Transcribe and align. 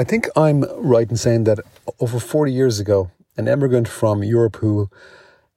I 0.00 0.04
think 0.04 0.30
I'm 0.34 0.62
right 0.78 1.10
in 1.10 1.18
saying 1.18 1.44
that 1.44 1.58
over 1.98 2.18
40 2.18 2.50
years 2.50 2.80
ago, 2.80 3.10
an 3.36 3.46
immigrant 3.46 3.86
from 3.86 4.24
Europe 4.24 4.56
who 4.56 4.88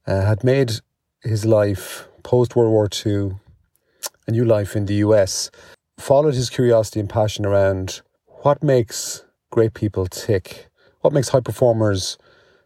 uh, 0.05 0.19
had 0.19 0.43
made 0.43 0.81
his 1.21 1.45
life 1.45 2.09
post 2.23 2.53
World 2.53 2.73
War 2.73 2.89
II, 3.05 3.37
a 4.27 4.31
new 4.31 4.43
life 4.43 4.75
in 4.75 4.85
the 4.85 4.95
US, 4.95 5.49
followed 5.97 6.33
his 6.33 6.49
curiosity 6.49 6.99
and 6.99 7.09
passion 7.09 7.45
around 7.45 8.01
what 8.41 8.61
makes 8.61 9.23
great 9.49 9.73
people 9.73 10.07
tick, 10.07 10.67
what 10.99 11.13
makes 11.13 11.29
high 11.29 11.39
performers 11.39 12.17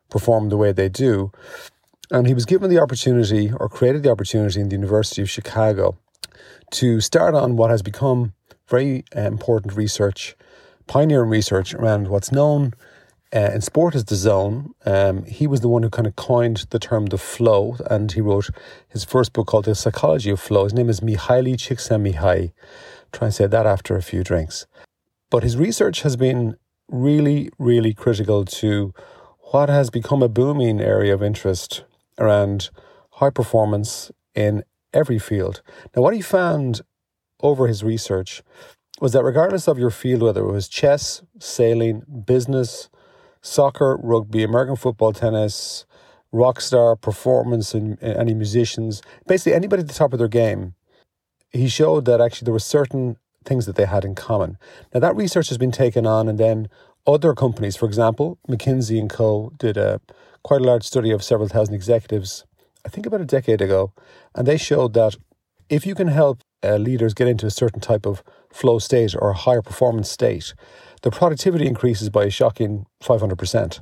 perform 0.10 0.50
the 0.50 0.58
way 0.58 0.72
they 0.72 0.90
do. 0.90 1.32
And 2.10 2.26
he 2.26 2.34
was 2.34 2.46
given 2.46 2.72
the 2.72 2.80
opportunity, 2.80 3.52
or 3.56 3.70
created 3.70 4.02
the 4.02 4.10
opportunity 4.10 4.60
in 4.60 4.70
the 4.70 4.78
University 4.78 5.22
of 5.22 5.30
Chicago, 5.30 5.96
to 6.72 7.02
start 7.02 7.36
on 7.36 7.56
what 7.56 7.70
has 7.70 7.84
become 7.84 8.34
very 8.68 9.06
uh, 9.16 9.22
important 9.22 9.76
research 9.76 10.36
pioneering 10.88 11.30
research 11.30 11.74
around 11.74 12.08
what's 12.08 12.32
known 12.32 12.74
uh, 13.36 13.52
in 13.54 13.62
sport 13.62 13.96
as 13.96 14.06
the 14.06 14.16
zone. 14.16 14.74
Um, 14.86 15.26
he 15.26 15.48
was 15.48 15.62
the 15.62 15.68
one 15.68 15.84
who 15.84 15.90
kind 15.90 16.08
of 16.08 16.16
coined 16.16 16.66
the 16.70 16.80
term 16.80 17.08
the 17.08 17.18
flow, 17.18 17.76
and 17.90 18.12
he 18.12 18.22
wrote 18.22 18.50
his 18.88 19.04
first 19.04 19.34
book 19.34 19.48
called 19.48 19.66
The 19.66 19.76
Psychology 19.76 20.30
of 20.32 20.40
Flow. 20.40 20.64
His 20.64 20.74
name 20.74 20.90
is 20.90 21.02
Mihaly 21.02 21.56
Csikszentmihalyi. 21.56 22.52
Try 23.12 23.28
and 23.28 23.34
say 23.34 23.48
that 23.48 23.66
after 23.66 23.96
a 23.96 24.02
few 24.02 24.24
drinks. 24.24 24.66
But 25.30 25.44
his 25.44 25.58
research 25.58 26.02
has 26.02 26.16
been 26.16 26.56
really, 26.90 27.50
really 27.60 27.94
critical 27.94 28.46
to 28.46 28.94
what 29.52 29.70
has 29.70 29.90
become 29.90 30.24
a 30.24 30.30
booming 30.30 30.80
area 30.80 31.14
of 31.14 31.24
interest 31.24 31.84
around 32.18 32.70
high 33.14 33.30
performance 33.30 34.12
in 34.36 34.64
every 34.94 35.20
field. 35.20 35.62
Now, 35.96 36.02
what 36.02 36.14
he 36.14 36.22
found 36.22 36.82
over 37.42 37.68
his 37.68 37.84
research 37.84 38.42
was 39.00 39.14
that 39.14 39.24
regardless 39.24 39.68
of 39.68 39.78
your 39.78 39.92
field, 39.92 40.24
whether 40.24 40.42
it 40.42 40.52
was 40.52 40.68
chess, 40.68 41.22
sailing, 41.40 42.04
business, 42.26 42.90
soccer, 43.42 43.98
rugby, 43.98 44.44
American 44.44 44.76
football, 44.76 45.14
tennis, 45.14 45.86
rock 46.32 46.60
star, 46.60 46.96
performance, 46.96 47.74
and, 47.74 47.98
and 48.02 48.18
any 48.18 48.34
musicians, 48.34 49.02
basically 49.28 49.54
anybody 49.54 49.82
at 49.82 49.88
the 49.88 49.94
top 49.94 50.14
of 50.14 50.20
their 50.20 50.28
game, 50.28 50.74
he 51.52 51.68
showed 51.68 52.06
that 52.06 52.20
actually 52.22 52.46
there 52.46 52.54
were 52.54 52.60
certain 52.60 53.18
things 53.46 53.66
that 53.66 53.76
they 53.76 53.86
had 53.86 54.04
in 54.04 54.16
common. 54.16 54.58
Now 54.94 55.00
that 55.00 55.16
research 55.16 55.50
has 55.50 55.58
been 55.58 55.72
taken 55.72 56.06
on, 56.06 56.28
and 56.28 56.38
then 56.38 56.68
other 57.06 57.34
companies, 57.34 57.78
for 57.78 57.86
example, 57.86 58.38
McKinsey 58.50 59.00
and 59.00 59.10
Co. 59.10 59.54
did 59.58 59.78
a 59.78 60.02
quite 60.44 60.62
a 60.62 60.66
large 60.66 60.84
study 60.84 61.12
of 61.12 61.24
several 61.24 61.48
thousand 61.48 61.76
executives, 61.76 62.46
I 62.86 62.90
think 62.90 63.06
about 63.06 63.22
a 63.22 63.26
decade 63.26 63.62
ago, 63.62 63.94
and 64.36 64.48
they 64.48 64.58
showed 64.58 64.94
that 64.94 65.16
if 65.70 65.86
you 65.86 65.96
can 65.96 66.08
help 66.08 66.40
uh, 66.64 66.76
leaders 66.78 67.14
get 67.14 67.28
into 67.28 67.46
a 67.46 67.52
certain 67.52 67.80
type 67.80 68.06
of 68.06 68.24
flow 68.52 68.80
state 68.80 69.16
or 69.16 69.30
a 69.30 69.34
higher 69.34 69.62
performance 69.62 70.10
state, 70.10 70.54
the 71.02 71.12
productivity 71.12 71.68
increases 71.68 72.10
by 72.10 72.26
a 72.26 72.30
shocking 72.30 72.86
500%. 73.02 73.82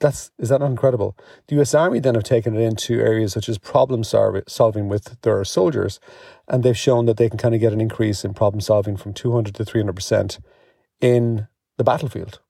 That's 0.00 0.30
is 0.38 0.48
that 0.48 0.60
not 0.60 0.70
incredible? 0.70 1.16
The 1.48 1.60
US 1.60 1.74
Army 1.74 1.98
then 1.98 2.14
have 2.14 2.22
taken 2.22 2.54
it 2.54 2.60
into 2.60 3.00
areas 3.00 3.32
such 3.32 3.48
as 3.48 3.58
problem 3.58 4.04
solving 4.04 4.88
with 4.88 5.20
their 5.22 5.44
soldiers, 5.44 5.98
and 6.46 6.62
they've 6.62 6.78
shown 6.78 7.06
that 7.06 7.16
they 7.16 7.28
can 7.28 7.38
kind 7.38 7.54
of 7.54 7.60
get 7.60 7.72
an 7.72 7.80
increase 7.80 8.24
in 8.24 8.32
problem 8.32 8.60
solving 8.60 8.96
from 8.96 9.12
200 9.12 9.54
to 9.56 9.64
300% 9.64 10.38
in 11.00 11.48
the 11.78 11.84
battlefield. 11.84 12.40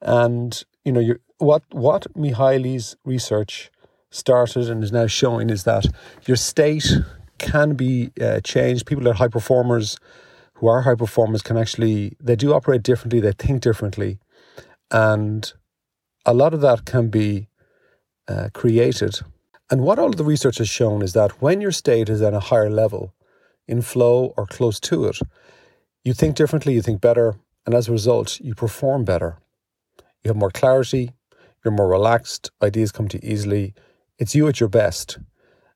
And 0.00 0.62
you 0.84 0.92
know, 0.92 1.14
what 1.38 1.62
what 1.70 2.06
Mihaly's 2.14 2.96
research 3.04 3.70
started 4.10 4.68
and 4.68 4.84
is 4.84 4.92
now 4.92 5.06
showing 5.06 5.50
is 5.50 5.64
that 5.64 5.86
your 6.26 6.36
state 6.36 6.92
can 7.42 7.74
be 7.74 8.10
uh, 8.20 8.40
changed. 8.40 8.86
People 8.86 9.04
that 9.04 9.10
are 9.10 9.14
high 9.14 9.28
performers, 9.28 9.98
who 10.54 10.68
are 10.68 10.82
high 10.82 10.94
performers, 10.94 11.42
can 11.42 11.56
actually 11.56 12.16
they 12.20 12.36
do 12.36 12.54
operate 12.54 12.82
differently. 12.82 13.20
They 13.20 13.32
think 13.32 13.60
differently, 13.62 14.18
and 14.90 15.52
a 16.24 16.32
lot 16.32 16.54
of 16.54 16.60
that 16.60 16.84
can 16.84 17.08
be 17.08 17.48
uh, 18.28 18.48
created. 18.54 19.20
And 19.70 19.82
what 19.82 19.98
all 19.98 20.08
of 20.08 20.16
the 20.16 20.24
research 20.24 20.58
has 20.58 20.68
shown 20.68 21.02
is 21.02 21.12
that 21.14 21.42
when 21.42 21.60
your 21.60 21.72
state 21.72 22.08
is 22.08 22.22
at 22.22 22.34
a 22.34 22.40
higher 22.40 22.70
level, 22.70 23.14
in 23.66 23.82
flow 23.82 24.34
or 24.36 24.46
close 24.46 24.78
to 24.80 25.06
it, 25.06 25.18
you 26.04 26.12
think 26.12 26.36
differently, 26.36 26.74
you 26.74 26.82
think 26.82 27.00
better, 27.00 27.36
and 27.64 27.74
as 27.74 27.88
a 27.88 27.92
result, 27.92 28.40
you 28.40 28.54
perform 28.54 29.04
better. 29.04 29.38
You 30.22 30.28
have 30.28 30.36
more 30.36 30.50
clarity, 30.50 31.12
you're 31.64 31.72
more 31.72 31.88
relaxed, 31.88 32.50
ideas 32.62 32.92
come 32.92 33.08
to 33.08 33.24
you 33.24 33.32
easily. 33.32 33.74
It's 34.18 34.34
you 34.34 34.48
at 34.48 34.60
your 34.60 34.68
best. 34.68 35.18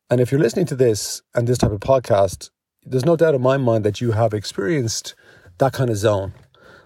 And 0.09 0.21
if 0.21 0.31
you're 0.31 0.41
listening 0.41 0.67
to 0.67 0.77
this 0.77 1.21
and 1.35 1.49
this 1.49 1.59
type 1.59 1.73
of 1.73 1.81
podcast, 1.81 2.51
there's 2.85 3.05
no 3.05 3.17
doubt 3.17 3.35
in 3.35 3.43
my 3.43 3.57
mind 3.57 3.85
that 3.85 4.01
you 4.01 4.13
have 4.13 4.33
experienced 4.33 5.17
that 5.59 5.73
kind 5.73 5.91
of 5.91 5.97
zone. 5.97 6.33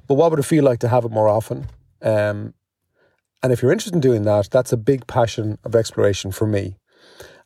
But 0.06 0.14
what 0.14 0.30
would 0.30 0.40
it 0.40 0.44
feel 0.44 0.64
like 0.64 0.78
to 0.80 0.88
have 0.88 1.04
it 1.04 1.10
more 1.10 1.28
often? 1.28 1.66
Um, 2.00 2.54
and 3.42 3.52
if 3.52 3.60
you're 3.60 3.72
interested 3.72 3.94
in 3.94 4.00
doing 4.00 4.22
that, 4.22 4.48
that's 4.50 4.72
a 4.72 4.78
big 4.78 5.06
passion 5.06 5.58
of 5.64 5.76
exploration 5.76 6.32
for 6.32 6.46
me. 6.46 6.76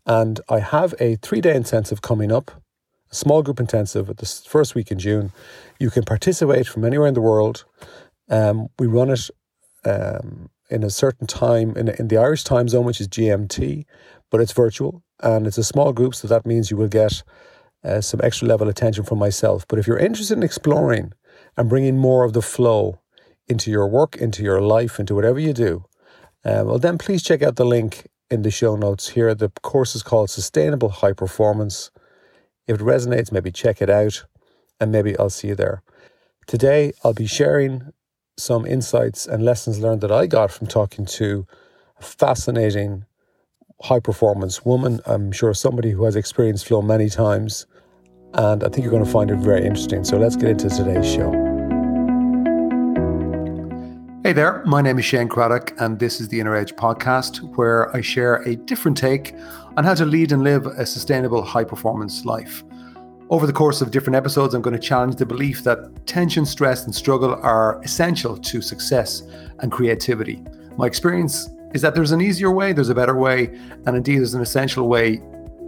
And 0.06 0.40
I 0.48 0.60
have 0.60 0.94
a 1.00 1.16
three 1.16 1.40
day 1.40 1.56
intensive 1.56 2.02
coming 2.02 2.30
up, 2.30 2.62
a 3.10 3.14
small 3.14 3.42
group 3.42 3.58
intensive 3.58 4.08
at 4.08 4.18
the 4.18 4.26
first 4.26 4.76
week 4.76 4.92
in 4.92 4.98
June. 5.00 5.32
You 5.80 5.90
can 5.90 6.04
participate 6.04 6.68
from 6.68 6.84
anywhere 6.84 7.08
in 7.08 7.14
the 7.14 7.20
world. 7.20 7.64
Um, 8.30 8.68
we 8.78 8.86
run 8.86 9.10
it 9.10 9.28
um, 9.84 10.50
in 10.70 10.84
a 10.84 10.90
certain 10.90 11.26
time 11.26 11.76
in, 11.76 11.88
in 11.88 12.08
the 12.08 12.18
Irish 12.18 12.44
time 12.44 12.68
zone, 12.68 12.84
which 12.84 13.00
is 13.00 13.08
GMT, 13.08 13.84
but 14.30 14.40
it's 14.40 14.52
virtual 14.52 15.03
and 15.22 15.46
it's 15.46 15.58
a 15.58 15.64
small 15.64 15.92
group, 15.92 16.14
so 16.14 16.28
that 16.28 16.46
means 16.46 16.70
you 16.70 16.76
will 16.76 16.88
get 16.88 17.22
uh, 17.84 18.00
some 18.00 18.20
extra 18.22 18.48
level 18.48 18.68
attention 18.68 19.04
from 19.04 19.18
myself. 19.18 19.66
But 19.68 19.78
if 19.78 19.86
you're 19.86 19.98
interested 19.98 20.36
in 20.36 20.42
exploring 20.42 21.12
and 21.56 21.68
bringing 21.68 21.98
more 21.98 22.24
of 22.24 22.32
the 22.32 22.42
flow 22.42 23.00
into 23.46 23.70
your 23.70 23.86
work, 23.86 24.16
into 24.16 24.42
your 24.42 24.60
life, 24.60 24.98
into 24.98 25.14
whatever 25.14 25.38
you 25.38 25.52
do, 25.52 25.84
uh, 26.44 26.62
well, 26.66 26.78
then 26.78 26.98
please 26.98 27.22
check 27.22 27.42
out 27.42 27.56
the 27.56 27.64
link 27.64 28.06
in 28.30 28.42
the 28.42 28.50
show 28.50 28.76
notes 28.76 29.10
here. 29.10 29.34
The 29.34 29.50
course 29.62 29.94
is 29.94 30.02
called 30.02 30.30
Sustainable 30.30 30.88
High 30.88 31.12
Performance. 31.12 31.90
If 32.66 32.80
it 32.80 32.84
resonates, 32.84 33.32
maybe 33.32 33.52
check 33.52 33.80
it 33.80 33.90
out 33.90 34.24
and 34.80 34.90
maybe 34.90 35.16
I'll 35.18 35.30
see 35.30 35.48
you 35.48 35.54
there. 35.54 35.82
Today, 36.46 36.92
I'll 37.02 37.14
be 37.14 37.26
sharing 37.26 37.92
some 38.36 38.66
insights 38.66 39.26
and 39.26 39.44
lessons 39.44 39.78
learned 39.78 40.00
that 40.00 40.10
I 40.10 40.26
got 40.26 40.50
from 40.50 40.66
talking 40.66 41.06
to 41.06 41.46
a 41.98 42.02
fascinating 42.02 43.04
high 43.84 44.00
performance 44.00 44.64
woman. 44.64 44.98
I'm 45.04 45.30
sure 45.30 45.52
somebody 45.52 45.90
who 45.90 46.04
has 46.04 46.16
experienced 46.16 46.66
flow 46.66 46.80
many 46.80 47.10
times. 47.10 47.66
And 48.32 48.64
I 48.64 48.68
think 48.70 48.82
you're 48.82 48.90
going 48.90 49.04
to 49.04 49.10
find 49.10 49.30
it 49.30 49.36
very 49.36 49.66
interesting. 49.66 50.04
So 50.04 50.16
let's 50.16 50.36
get 50.36 50.48
into 50.48 50.70
today's 50.70 51.06
show. 51.06 51.30
Hey 54.24 54.32
there, 54.32 54.62
my 54.64 54.80
name 54.80 54.98
is 54.98 55.04
Shane 55.04 55.28
Cradock, 55.28 55.78
and 55.78 55.98
this 55.98 56.18
is 56.18 56.28
the 56.28 56.40
Inner 56.40 56.56
Edge 56.56 56.74
podcast, 56.76 57.42
where 57.58 57.94
I 57.94 58.00
share 58.00 58.36
a 58.36 58.56
different 58.56 58.96
take 58.96 59.34
on 59.76 59.84
how 59.84 59.94
to 59.94 60.06
lead 60.06 60.32
and 60.32 60.42
live 60.42 60.64
a 60.64 60.86
sustainable 60.86 61.42
high 61.42 61.64
performance 61.64 62.24
life. 62.24 62.64
Over 63.28 63.46
the 63.46 63.52
course 63.52 63.82
of 63.82 63.90
different 63.90 64.16
episodes, 64.16 64.54
I'm 64.54 64.62
going 64.62 64.80
to 64.80 64.80
challenge 64.80 65.16
the 65.16 65.26
belief 65.26 65.62
that 65.64 66.06
tension, 66.06 66.46
stress, 66.46 66.86
and 66.86 66.94
struggle 66.94 67.34
are 67.34 67.82
essential 67.82 68.38
to 68.38 68.62
success 68.62 69.24
and 69.58 69.70
creativity. 69.70 70.42
My 70.78 70.86
experience 70.86 71.50
is 71.74 71.82
that 71.82 71.94
there's 71.94 72.12
an 72.12 72.20
easier 72.20 72.52
way, 72.52 72.72
there's 72.72 72.88
a 72.88 72.94
better 72.94 73.16
way, 73.16 73.46
and 73.84 73.96
indeed 73.96 74.18
there's 74.18 74.34
an 74.34 74.40
essential 74.40 74.88
way 74.88 75.16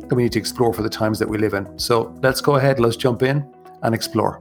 that 0.09 0.15
we 0.15 0.23
need 0.23 0.33
to 0.33 0.39
explore 0.39 0.73
for 0.73 0.83
the 0.83 0.89
times 0.89 1.19
that 1.19 1.29
we 1.29 1.37
live 1.37 1.53
in. 1.53 1.79
So 1.81 2.17
let's 2.23 2.41
go 2.41 2.55
ahead, 2.55 2.79
let's 2.79 2.97
jump 2.97 3.25
in 3.25 3.45
and 3.83 3.93
explore. 3.93 4.39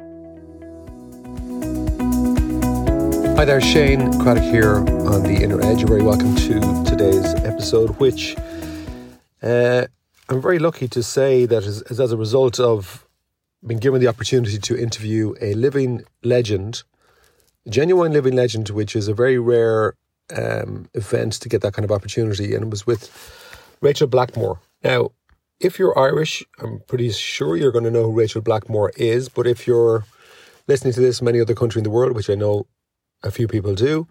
Hi 3.36 3.46
there, 3.46 3.60
Shane 3.60 4.12
Cradock 4.22 4.50
here 4.50 4.78
on 5.10 5.24
the 5.24 5.40
Inner 5.42 5.60
Edge. 5.60 5.80
You're 5.80 5.88
very 5.88 6.04
welcome 6.04 6.36
to 6.36 6.60
today's 6.88 7.34
episode, 7.44 7.90
which 8.00 8.36
uh, 9.42 9.88
I'm 10.30 10.42
very 10.42 10.60
lucky 10.60 10.88
to 10.90 11.02
say 11.02 11.48
that 11.48 11.64
is, 11.64 11.82
is 11.84 12.00
as 12.00 12.12
a 12.12 12.18
result 12.18 12.60
of 12.60 13.08
being 13.66 13.80
given 13.80 14.00
the 14.00 14.08
opportunity 14.08 14.60
to 14.60 14.80
interview 14.80 15.34
a 15.42 15.56
living 15.56 16.04
legend, 16.24 16.84
a 17.66 17.72
genuine 17.72 18.14
living 18.14 18.36
legend, 18.36 18.70
which 18.70 18.96
is 18.96 19.08
a 19.08 19.16
very 19.16 19.40
rare 19.40 19.96
um, 20.36 20.90
event 20.94 21.34
to 21.34 21.50
get 21.50 21.62
that 21.62 21.74
kind 21.74 21.86
of 21.86 21.92
opportunity, 21.92 22.56
and 22.56 22.64
it 22.66 22.70
was 22.70 22.88
with 22.88 23.10
Rachael 23.82 24.08
Blackmore. 24.08 24.60
Now, 24.84 25.12
if 25.60 25.80
you're 25.80 25.98
Irish, 25.98 26.44
I'm 26.62 26.82
pretty 26.88 27.12
sure 27.12 27.56
you're 27.56 27.72
going 27.72 27.86
to 27.86 27.92
know 27.92 28.04
who 28.04 28.12
Rachael 28.12 28.42
Blackmore 28.42 28.92
is, 28.98 29.30
but 29.30 29.48
if 29.48 29.68
you're 29.68 30.06
listening 30.68 30.94
to 30.94 31.02
this 31.02 31.20
from 31.20 31.28
any 31.28 31.40
other 31.40 31.56
country 31.56 31.80
in 31.80 31.84
the 31.84 31.90
world, 31.90 32.14
which 32.14 32.30
I 32.30 32.36
know 32.36 32.68
a 33.24 33.32
few 33.32 33.48
people 33.48 33.76
do, 33.76 34.08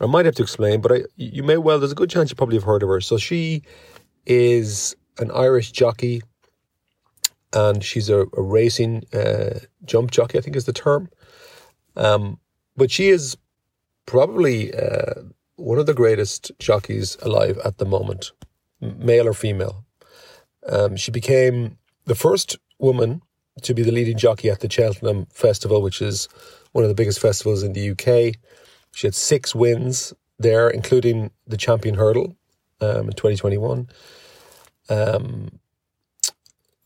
I 0.00 0.06
might 0.06 0.26
have 0.26 0.34
to 0.36 0.42
explain, 0.42 0.80
but 0.80 0.92
I, 0.92 1.02
you 1.16 1.42
may 1.42 1.56
well, 1.56 1.78
there's 1.78 1.92
a 1.92 1.96
good 1.96 2.10
chance 2.10 2.30
you 2.30 2.36
probably 2.36 2.56
have 2.56 2.64
heard 2.64 2.82
of 2.82 2.88
her. 2.88 3.00
So 3.00 3.16
she 3.16 3.62
is 4.26 4.94
an 5.18 5.30
Irish 5.32 5.72
jockey 5.72 6.22
and 7.52 7.82
she's 7.82 8.08
a, 8.08 8.26
a 8.36 8.42
racing 8.42 9.04
uh, 9.12 9.60
jump 9.84 10.10
jockey, 10.10 10.38
I 10.38 10.40
think 10.40 10.56
is 10.56 10.66
the 10.66 10.72
term. 10.72 11.08
Um, 11.96 12.38
but 12.76 12.90
she 12.90 13.08
is 13.08 13.36
probably 14.06 14.72
uh, 14.72 15.22
one 15.58 15.78
of 15.78 15.86
the 15.86 15.94
greatest 15.94 16.52
jockeys 16.58 17.16
alive 17.20 17.58
at 17.64 17.78
the 17.78 17.84
moment, 17.84 18.30
male 18.80 19.26
or 19.26 19.34
female. 19.34 19.84
Um, 20.68 20.96
she 20.96 21.10
became 21.10 21.78
the 22.04 22.14
first 22.14 22.56
woman 22.78 23.22
to 23.62 23.74
be 23.74 23.82
the 23.82 23.90
leading 23.90 24.16
jockey 24.16 24.50
at 24.50 24.60
the 24.60 24.70
Cheltenham 24.70 25.26
Festival, 25.32 25.82
which 25.82 26.00
is 26.00 26.28
one 26.72 26.84
of 26.84 26.88
the 26.88 26.94
biggest 26.94 27.20
festivals 27.20 27.64
in 27.64 27.72
the 27.72 27.90
UK. 27.90 28.36
She 28.94 29.06
had 29.06 29.14
six 29.16 29.54
wins 29.54 30.14
there, 30.38 30.70
including 30.70 31.32
the 31.46 31.56
champion 31.56 31.96
hurdle 31.96 32.36
um, 32.80 33.08
in 33.08 33.12
2021. 33.12 33.88
Um, 34.88 35.48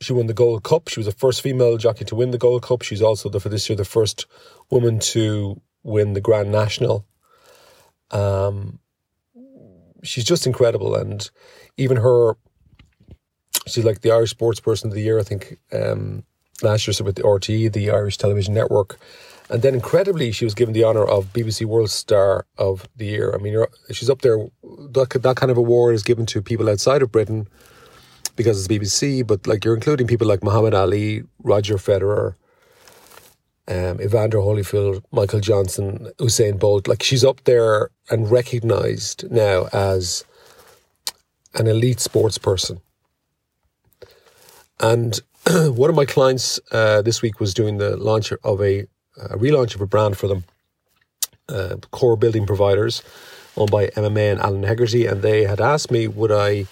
she 0.00 0.14
won 0.14 0.26
the 0.26 0.34
Gold 0.34 0.64
Cup. 0.64 0.88
She 0.88 0.98
was 0.98 1.06
the 1.06 1.12
first 1.12 1.42
female 1.42 1.76
jockey 1.76 2.06
to 2.06 2.16
win 2.16 2.30
the 2.30 2.38
Gold 2.38 2.62
Cup. 2.62 2.82
She's 2.82 3.02
also 3.02 3.28
the, 3.28 3.38
for 3.38 3.50
this 3.50 3.68
year 3.68 3.76
the 3.76 3.84
first 3.84 4.26
woman 4.70 4.98
to 5.00 5.60
win 5.82 6.14
the 6.14 6.20
Grand 6.20 6.50
National. 6.50 7.04
Um, 8.42 8.78
she's 10.02 10.24
just 10.24 10.46
incredible, 10.46 10.94
and 10.94 11.28
even 11.76 11.96
her, 11.98 12.34
she's 13.66 13.84
like 13.84 14.00
the 14.00 14.10
Irish 14.10 14.30
Sports 14.30 14.60
Person 14.60 14.90
of 14.90 14.94
the 14.94 15.02
Year. 15.02 15.18
I 15.18 15.22
think 15.22 15.58
um, 15.72 16.24
last 16.62 16.86
year, 16.86 16.94
so 16.94 17.04
with 17.04 17.16
the 17.16 17.22
RTE, 17.22 17.72
the 17.72 17.90
Irish 17.90 18.18
Television 18.18 18.54
Network, 18.54 18.98
and 19.50 19.62
then 19.62 19.74
incredibly, 19.74 20.32
she 20.32 20.44
was 20.44 20.54
given 20.54 20.72
the 20.72 20.84
honour 20.84 21.04
of 21.04 21.32
BBC 21.32 21.66
World 21.66 21.90
Star 21.90 22.46
of 22.58 22.88
the 22.96 23.06
Year. 23.06 23.34
I 23.34 23.38
mean, 23.38 23.64
she's 23.90 24.08
up 24.08 24.22
there. 24.22 24.38
That, 24.62 25.10
that 25.22 25.36
kind 25.36 25.50
of 25.50 25.58
award 25.58 25.94
is 25.94 26.02
given 26.02 26.26
to 26.26 26.40
people 26.40 26.70
outside 26.70 27.02
of 27.02 27.12
Britain 27.12 27.48
because 28.36 28.58
it's 28.58 28.72
BBC, 28.72 29.26
but 29.26 29.46
like 29.46 29.64
you're 29.64 29.74
including 29.74 30.06
people 30.06 30.26
like 30.26 30.42
Muhammad 30.42 30.74
Ali, 30.74 31.24
Roger 31.42 31.76
Federer, 31.76 32.34
um, 33.68 34.00
Evander 34.00 34.38
Holyfield, 34.38 35.02
Michael 35.12 35.40
Johnson, 35.40 36.10
Usain 36.18 36.58
Bolt. 36.58 36.88
Like 36.88 37.02
she's 37.02 37.24
up 37.24 37.44
there 37.44 37.90
and 38.10 38.30
recognised 38.30 39.30
now 39.30 39.68
as 39.72 40.24
an 41.54 41.66
elite 41.66 42.00
sports 42.00 42.38
person. 42.38 42.80
And 44.80 45.20
one 45.50 45.90
of 45.90 45.96
my 45.96 46.04
clients 46.04 46.58
uh, 46.72 47.02
this 47.02 47.22
week 47.22 47.40
was 47.40 47.54
doing 47.54 47.78
the 47.78 47.96
launch 47.96 48.32
of 48.32 48.60
a, 48.60 48.80
a 49.16 49.36
relaunch 49.36 49.74
of 49.74 49.80
a 49.80 49.86
brand 49.86 50.16
for 50.16 50.26
them, 50.28 50.44
uh, 51.48 51.76
core 51.90 52.16
building 52.16 52.46
providers, 52.46 53.02
owned 53.56 53.70
by 53.70 53.88
MMA 53.88 54.32
and 54.32 54.40
Alan 54.40 54.62
Hegarty, 54.62 55.06
and 55.06 55.22
they 55.22 55.44
had 55.44 55.60
asked 55.60 55.90
me 55.90 56.08
would 56.08 56.32
I. 56.32 56.66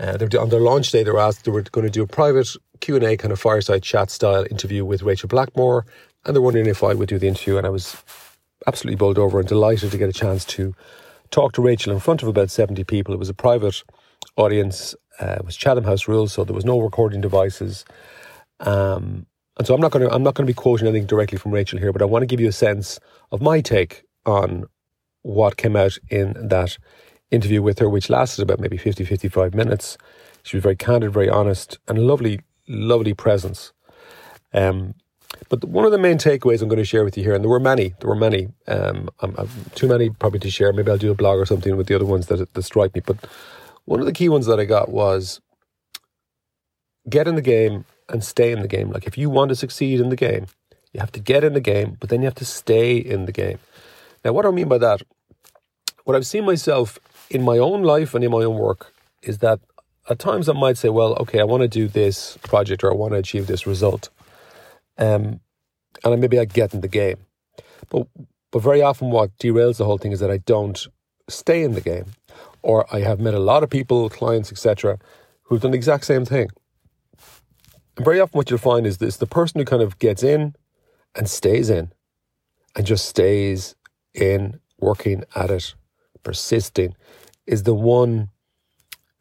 Uh, 0.00 0.16
on 0.38 0.48
their 0.48 0.60
launch 0.60 0.92
day, 0.92 1.02
they 1.02 1.10
were 1.10 1.18
asked 1.18 1.44
they 1.44 1.50
were 1.50 1.62
going 1.62 1.84
to 1.84 1.90
do 1.90 2.04
a 2.04 2.06
private 2.06 2.48
Q 2.80 2.94
and 2.94 3.04
A 3.04 3.16
kind 3.16 3.32
of 3.32 3.40
fireside 3.40 3.82
chat 3.82 4.12
style 4.12 4.46
interview 4.48 4.84
with 4.84 5.02
Rachael 5.02 5.28
Blackmore, 5.28 5.86
and 6.24 6.34
they're 6.34 6.42
wondering 6.42 6.66
if 6.66 6.82
I 6.82 6.94
would 6.94 7.08
do 7.08 7.18
the 7.18 7.28
interview. 7.28 7.56
And 7.56 7.66
I 7.66 7.70
was 7.70 7.96
absolutely 8.66 8.96
bowled 8.96 9.18
over 9.18 9.38
and 9.38 9.48
delighted 9.48 9.90
to 9.90 9.98
get 9.98 10.08
a 10.08 10.12
chance 10.12 10.44
to 10.46 10.74
talk 11.30 11.52
to 11.52 11.62
Rachael 11.62 11.92
in 11.92 12.00
front 12.00 12.22
of 12.22 12.28
about 12.28 12.50
seventy 12.50 12.84
people. 12.84 13.14
It 13.14 13.18
was 13.18 13.28
a 13.28 13.34
private 13.34 13.82
audience. 14.36 14.94
Uh, 15.20 15.36
it 15.38 15.44
was 15.44 15.56
Chatham 15.56 15.84
House 15.84 16.08
rules, 16.08 16.32
so 16.32 16.44
there 16.44 16.54
was 16.54 16.64
no 16.64 16.80
recording 16.80 17.20
devices. 17.20 17.84
Um, 18.60 19.26
and 19.56 19.66
so 19.66 19.74
I'm 19.74 19.80
not 19.80 19.90
going 19.90 20.08
to 20.08 20.14
I'm 20.14 20.22
not 20.22 20.34
going 20.34 20.46
to 20.46 20.50
be 20.50 20.54
quoting 20.54 20.86
anything 20.86 21.06
directly 21.06 21.38
from 21.38 21.52
Rachael 21.52 21.80
here, 21.80 21.92
but 21.92 22.02
I 22.02 22.06
want 22.06 22.22
to 22.22 22.26
give 22.26 22.40
you 22.40 22.48
a 22.48 22.52
sense 22.52 22.98
of 23.32 23.42
my 23.42 23.60
take 23.60 24.04
on 24.24 24.64
what 25.22 25.56
came 25.56 25.76
out 25.76 25.98
in 26.08 26.34
that 26.48 26.78
interview 27.30 27.60
with 27.60 27.78
her, 27.80 27.88
which 27.88 28.08
lasted 28.08 28.42
about 28.42 28.60
maybe 28.60 28.76
50, 28.76 29.04
55 29.04 29.54
minutes. 29.54 29.98
She 30.42 30.56
was 30.56 30.62
very 30.62 30.76
candid, 30.76 31.12
very 31.12 31.28
honest, 31.28 31.78
and 31.88 31.98
a 31.98 32.00
lovely, 32.00 32.40
lovely 32.68 33.14
presence. 33.14 33.72
Um, 34.54 34.94
but 35.48 35.64
one 35.64 35.84
of 35.84 35.92
the 35.92 35.98
main 35.98 36.18
takeaways 36.18 36.62
I'm 36.62 36.68
going 36.68 36.78
to 36.78 36.84
share 36.84 37.04
with 37.04 37.16
you 37.16 37.24
here, 37.24 37.34
and 37.34 37.42
there 37.42 37.50
were 37.50 37.60
many, 37.60 37.94
there 38.00 38.08
were 38.08 38.14
many, 38.14 38.48
um, 38.66 39.08
I'm, 39.20 39.34
I'm 39.38 39.48
too 39.74 39.88
many 39.88 40.10
probably 40.10 40.40
to 40.40 40.50
share. 40.50 40.72
Maybe 40.72 40.90
I'll 40.90 40.98
do 40.98 41.10
a 41.10 41.14
blog 41.14 41.38
or 41.38 41.46
something 41.46 41.76
with 41.76 41.86
the 41.86 41.94
other 41.94 42.04
ones 42.04 42.26
that, 42.26 42.52
that 42.52 42.62
strike 42.62 42.94
me. 42.94 43.02
But 43.04 43.18
one 43.84 44.00
of 44.00 44.06
the 44.06 44.12
key 44.12 44.28
ones 44.28 44.46
that 44.46 44.60
I 44.60 44.64
got 44.64 44.90
was 44.90 45.40
get 47.08 47.26
in 47.26 47.34
the 47.34 47.42
game 47.42 47.84
and 48.08 48.22
stay 48.22 48.52
in 48.52 48.60
the 48.60 48.68
game. 48.68 48.90
Like 48.90 49.06
if 49.06 49.16
you 49.16 49.30
want 49.30 49.48
to 49.50 49.56
succeed 49.56 50.00
in 50.00 50.10
the 50.10 50.16
game, 50.16 50.46
you 50.92 51.00
have 51.00 51.12
to 51.12 51.20
get 51.20 51.44
in 51.44 51.52
the 51.54 51.60
game, 51.60 51.96
but 52.00 52.10
then 52.10 52.20
you 52.20 52.26
have 52.26 52.34
to 52.36 52.44
stay 52.44 52.96
in 52.96 53.26
the 53.26 53.32
game. 53.32 53.58
Now, 54.24 54.32
what 54.32 54.42
do 54.42 54.48
I 54.48 54.52
mean 54.52 54.68
by 54.68 54.78
that? 54.78 55.02
What 56.04 56.16
I've 56.16 56.26
seen 56.26 56.44
myself 56.44 56.98
in 57.30 57.42
my 57.42 57.58
own 57.58 57.82
life 57.82 58.14
and 58.14 58.24
in 58.24 58.30
my 58.30 58.44
own 58.44 58.56
work 58.56 58.92
is 59.22 59.38
that 59.38 59.60
at 60.08 60.18
times 60.18 60.48
I 60.48 60.54
might 60.54 60.78
say, 60.78 60.88
well, 60.88 61.14
okay, 61.20 61.40
I 61.40 61.44
want 61.44 61.62
to 61.62 61.68
do 61.68 61.86
this 61.86 62.38
project 62.38 62.82
or 62.82 62.90
I 62.90 62.94
want 62.94 63.12
to 63.12 63.18
achieve 63.18 63.46
this 63.46 63.66
result. 63.66 64.08
Um, 64.98 65.40
and 66.04 66.20
maybe 66.20 66.38
I 66.38 66.44
get 66.44 66.74
in 66.74 66.80
the 66.80 66.88
game. 66.88 67.18
But 67.90 68.06
but 68.50 68.62
very 68.62 68.82
often 68.82 69.10
what 69.10 69.36
derails 69.38 69.76
the 69.76 69.84
whole 69.84 69.98
thing 69.98 70.12
is 70.12 70.20
that 70.20 70.30
I 70.30 70.38
don't 70.38 70.86
stay 71.28 71.62
in 71.62 71.72
the 71.72 71.80
game. 71.80 72.06
Or 72.62 72.92
I 72.94 73.00
have 73.00 73.20
met 73.20 73.34
a 73.34 73.38
lot 73.38 73.62
of 73.62 73.70
people, 73.70 74.08
clients, 74.08 74.50
etc., 74.50 74.98
who've 75.44 75.60
done 75.60 75.70
the 75.70 75.76
exact 75.76 76.04
same 76.06 76.24
thing. 76.24 76.48
And 77.96 78.04
very 78.04 78.20
often 78.20 78.36
what 78.36 78.50
you'll 78.50 78.58
find 78.58 78.86
is 78.86 78.98
this 78.98 79.16
the 79.16 79.26
person 79.26 79.58
who 79.58 79.64
kind 79.64 79.82
of 79.82 79.98
gets 79.98 80.22
in 80.22 80.54
and 81.14 81.28
stays 81.28 81.70
in 81.70 81.92
and 82.74 82.86
just 82.86 83.06
stays 83.06 83.74
in 84.14 84.60
working 84.78 85.24
at 85.34 85.50
it, 85.50 85.74
persisting, 86.22 86.94
is 87.46 87.62
the 87.64 87.74
one 87.74 88.30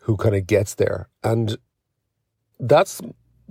who 0.01 0.15
kind 0.17 0.35
of 0.35 0.47
gets 0.47 0.75
there. 0.75 1.09
And 1.23 1.57
that's 2.59 3.01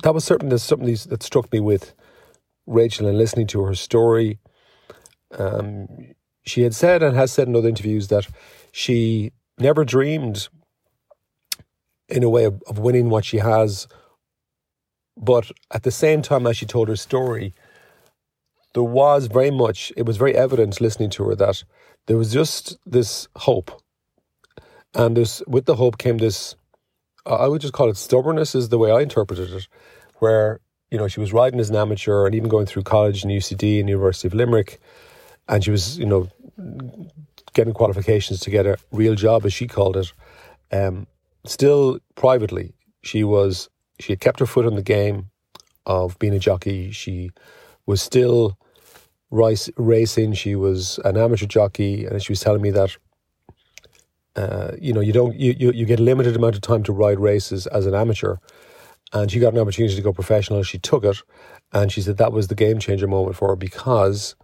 that 0.02 0.14
was 0.14 0.24
certainly 0.24 0.58
something 0.58 0.96
that 1.08 1.22
struck 1.22 1.52
me 1.52 1.60
with 1.60 1.94
Rachael 2.66 3.06
and 3.06 3.18
listening 3.18 3.46
to 3.48 3.62
her 3.64 3.74
story. 3.74 4.38
Um, 5.36 5.88
she 6.44 6.62
had 6.62 6.74
said 6.74 7.02
and 7.02 7.16
has 7.16 7.32
said 7.32 7.48
in 7.48 7.56
other 7.56 7.68
interviews 7.68 8.08
that 8.08 8.26
she 8.72 9.32
never 9.58 9.84
dreamed 9.84 10.48
in 12.08 12.22
a 12.22 12.28
way 12.28 12.44
of, 12.44 12.62
of 12.68 12.78
winning 12.78 13.10
what 13.10 13.24
she 13.24 13.38
has 13.38 13.88
but 15.16 15.50
at 15.70 15.82
the 15.82 15.90
same 15.90 16.22
time, 16.22 16.46
as 16.46 16.56
she 16.56 16.66
told 16.66 16.88
her 16.88 16.96
story, 16.96 17.54
there 18.74 18.82
was 18.82 19.26
very 19.26 19.50
much, 19.50 19.92
it 19.96 20.04
was 20.04 20.18
very 20.18 20.36
evident 20.36 20.80
listening 20.80 21.10
to 21.10 21.24
her 21.24 21.34
that 21.34 21.64
there 22.06 22.18
was 22.18 22.32
just 22.32 22.76
this 22.84 23.26
hope. 23.36 23.70
And 24.94 25.16
this, 25.16 25.42
with 25.46 25.64
the 25.64 25.76
hope 25.76 25.98
came 25.98 26.18
this, 26.18 26.54
I 27.24 27.48
would 27.48 27.62
just 27.62 27.72
call 27.72 27.88
it 27.88 27.96
stubbornness, 27.96 28.54
is 28.54 28.68
the 28.68 28.78
way 28.78 28.90
I 28.90 29.00
interpreted 29.00 29.50
it, 29.50 29.68
where, 30.18 30.60
you 30.90 30.98
know, 30.98 31.08
she 31.08 31.20
was 31.20 31.32
riding 31.32 31.60
as 31.60 31.70
an 31.70 31.76
amateur 31.76 32.26
and 32.26 32.34
even 32.34 32.48
going 32.48 32.66
through 32.66 32.82
college 32.82 33.24
in 33.24 33.30
UCD 33.30 33.80
and 33.80 33.88
University 33.88 34.28
of 34.28 34.34
Limerick. 34.34 34.80
And 35.48 35.62
she 35.64 35.70
was, 35.70 35.98
you 35.98 36.06
know, 36.06 36.28
getting 37.54 37.74
qualifications 37.74 38.40
to 38.40 38.50
get 38.50 38.66
a 38.66 38.76
real 38.92 39.14
job, 39.14 39.44
as 39.46 39.52
she 39.52 39.66
called 39.66 39.96
it. 39.96 40.12
Um, 40.72 41.06
still 41.44 41.98
privately, 42.14 42.74
she 43.02 43.24
was 43.24 43.68
she 43.98 44.12
had 44.12 44.20
kept 44.20 44.40
her 44.40 44.46
foot 44.46 44.66
on 44.66 44.74
the 44.74 44.82
game 44.82 45.30
of 45.86 46.18
being 46.18 46.34
a 46.34 46.38
jockey. 46.38 46.90
She 46.90 47.30
was 47.86 48.02
still 48.02 48.58
rice, 49.30 49.70
racing. 49.76 50.34
She 50.34 50.54
was 50.54 50.98
an 51.04 51.16
amateur 51.16 51.46
jockey, 51.46 52.04
and 52.04 52.22
she 52.22 52.32
was 52.32 52.40
telling 52.40 52.62
me 52.62 52.70
that 52.72 52.96
uh, 54.34 54.72
you 54.80 54.92
know 54.92 55.00
you 55.00 55.12
don't 55.12 55.34
you, 55.36 55.54
you 55.58 55.72
you 55.72 55.86
get 55.86 56.00
a 56.00 56.02
limited 56.02 56.36
amount 56.36 56.56
of 56.56 56.60
time 56.60 56.82
to 56.84 56.92
ride 56.92 57.18
races 57.18 57.66
as 57.68 57.86
an 57.86 57.94
amateur, 57.94 58.36
and 59.12 59.30
she 59.30 59.38
got 59.38 59.52
an 59.52 59.58
opportunity 59.58 59.94
to 59.94 60.02
go 60.02 60.12
professional. 60.12 60.62
She 60.62 60.78
took 60.78 61.04
it, 61.04 61.16
and 61.72 61.90
she 61.90 62.02
said 62.02 62.16
that 62.18 62.32
was 62.32 62.48
the 62.48 62.54
game 62.54 62.78
changer 62.78 63.06
moment 63.06 63.36
for 63.36 63.48
her 63.48 63.56
because. 63.56 64.36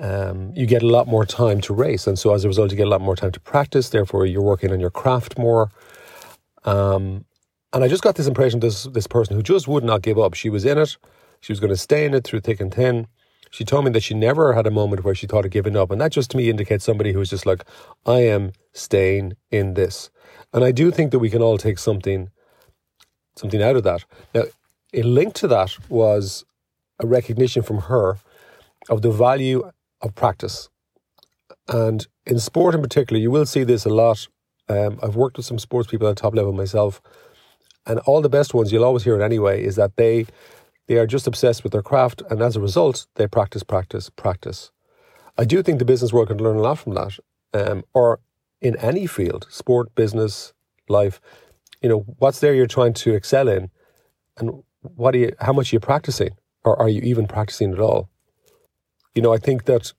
Um, 0.00 0.54
you 0.56 0.64
get 0.64 0.82
a 0.82 0.86
lot 0.86 1.06
more 1.06 1.26
time 1.26 1.60
to 1.60 1.74
race, 1.74 2.06
and 2.06 2.18
so 2.18 2.32
as 2.32 2.46
a 2.46 2.48
result, 2.48 2.70
you 2.70 2.78
get 2.78 2.86
a 2.86 2.90
lot 2.90 3.02
more 3.02 3.14
time 3.14 3.30
to 3.32 3.40
practice. 3.40 3.90
Therefore, 3.90 4.24
you're 4.24 4.40
working 4.40 4.72
on 4.72 4.80
your 4.80 4.88
craft 4.88 5.36
more. 5.36 5.70
Um, 6.64 7.26
and 7.72 7.84
I 7.84 7.88
just 7.88 8.02
got 8.02 8.16
this 8.16 8.26
impression 8.26 8.60
this 8.60 8.84
this 8.84 9.06
person 9.06 9.36
who 9.36 9.42
just 9.42 9.68
would 9.68 9.84
not 9.84 10.02
give 10.02 10.18
up. 10.18 10.34
She 10.34 10.50
was 10.50 10.64
in 10.64 10.78
it. 10.78 10.96
She 11.40 11.52
was 11.52 11.60
going 11.60 11.70
to 11.70 11.76
stay 11.76 12.04
in 12.04 12.14
it 12.14 12.24
through 12.24 12.40
thick 12.40 12.60
and 12.60 12.72
thin. 12.72 13.06
She 13.50 13.64
told 13.64 13.84
me 13.84 13.90
that 13.90 14.02
she 14.02 14.14
never 14.14 14.54
had 14.54 14.66
a 14.66 14.70
moment 14.70 15.04
where 15.04 15.14
she 15.14 15.26
thought 15.26 15.44
of 15.44 15.50
giving 15.50 15.76
up. 15.76 15.90
And 15.90 16.00
that 16.00 16.12
just 16.12 16.30
to 16.30 16.36
me 16.36 16.48
indicates 16.48 16.84
somebody 16.84 17.12
who's 17.12 17.28
just 17.28 17.44
like, 17.44 17.64
I 18.06 18.20
am 18.20 18.52
staying 18.72 19.34
in 19.50 19.74
this. 19.74 20.10
And 20.54 20.64
I 20.64 20.72
do 20.72 20.90
think 20.90 21.10
that 21.10 21.18
we 21.18 21.28
can 21.28 21.42
all 21.42 21.58
take 21.58 21.78
something 21.78 22.30
something 23.36 23.62
out 23.62 23.76
of 23.76 23.82
that. 23.84 24.04
Now, 24.34 24.44
a 24.92 25.02
link 25.02 25.34
to 25.34 25.48
that 25.48 25.76
was 25.88 26.44
a 27.00 27.06
recognition 27.06 27.62
from 27.62 27.78
her 27.82 28.18
of 28.88 29.02
the 29.02 29.10
value 29.10 29.70
of 30.00 30.14
practice. 30.14 30.68
And 31.68 32.06
in 32.26 32.38
sport 32.38 32.74
in 32.74 32.82
particular, 32.82 33.20
you 33.20 33.30
will 33.30 33.46
see 33.46 33.64
this 33.64 33.84
a 33.84 33.90
lot. 33.90 34.28
Um, 34.68 34.98
I've 35.02 35.16
worked 35.16 35.36
with 35.36 35.46
some 35.46 35.58
sports 35.58 35.90
people 35.90 36.08
at 36.08 36.16
top 36.16 36.34
level 36.34 36.52
myself 36.52 37.00
and 37.86 37.98
all 38.00 38.20
the 38.20 38.28
best 38.28 38.54
ones, 38.54 38.72
you'll 38.72 38.84
always 38.84 39.04
hear 39.04 39.20
it 39.20 39.24
anyway, 39.24 39.64
is 39.64 39.76
that 39.76 39.96
they 39.96 40.26
they 40.88 40.96
are 40.98 41.06
just 41.06 41.26
obsessed 41.26 41.62
with 41.62 41.72
their 41.72 41.82
craft, 41.82 42.22
and 42.28 42.42
as 42.42 42.56
a 42.56 42.60
result, 42.60 43.06
they 43.14 43.26
practice, 43.26 43.62
practice, 43.62 44.10
practice. 44.10 44.72
I 45.38 45.44
do 45.44 45.62
think 45.62 45.78
the 45.78 45.84
business 45.84 46.12
world 46.12 46.28
can 46.28 46.38
learn 46.38 46.56
a 46.56 46.60
lot 46.60 46.78
from 46.78 46.94
that, 46.94 47.18
um, 47.54 47.84
or 47.94 48.20
in 48.60 48.76
any 48.76 49.06
field, 49.06 49.46
sport, 49.48 49.94
business, 49.94 50.52
life. 50.88 51.20
You 51.82 51.88
know, 51.88 51.98
what's 52.18 52.40
there 52.40 52.54
you're 52.54 52.66
trying 52.66 52.94
to 52.94 53.14
excel 53.14 53.48
in, 53.48 53.70
and 54.38 54.62
what 54.82 55.14
are 55.14 55.18
you? 55.18 55.32
How 55.40 55.52
much 55.52 55.72
are 55.72 55.76
you 55.76 55.80
practicing, 55.80 56.30
or 56.64 56.80
are 56.80 56.88
you 56.88 57.00
even 57.02 57.26
practicing 57.26 57.72
at 57.72 57.80
all? 57.80 58.08
You 59.14 59.22
know, 59.22 59.34
I 59.34 59.38
think 59.38 59.64
that 59.64 59.92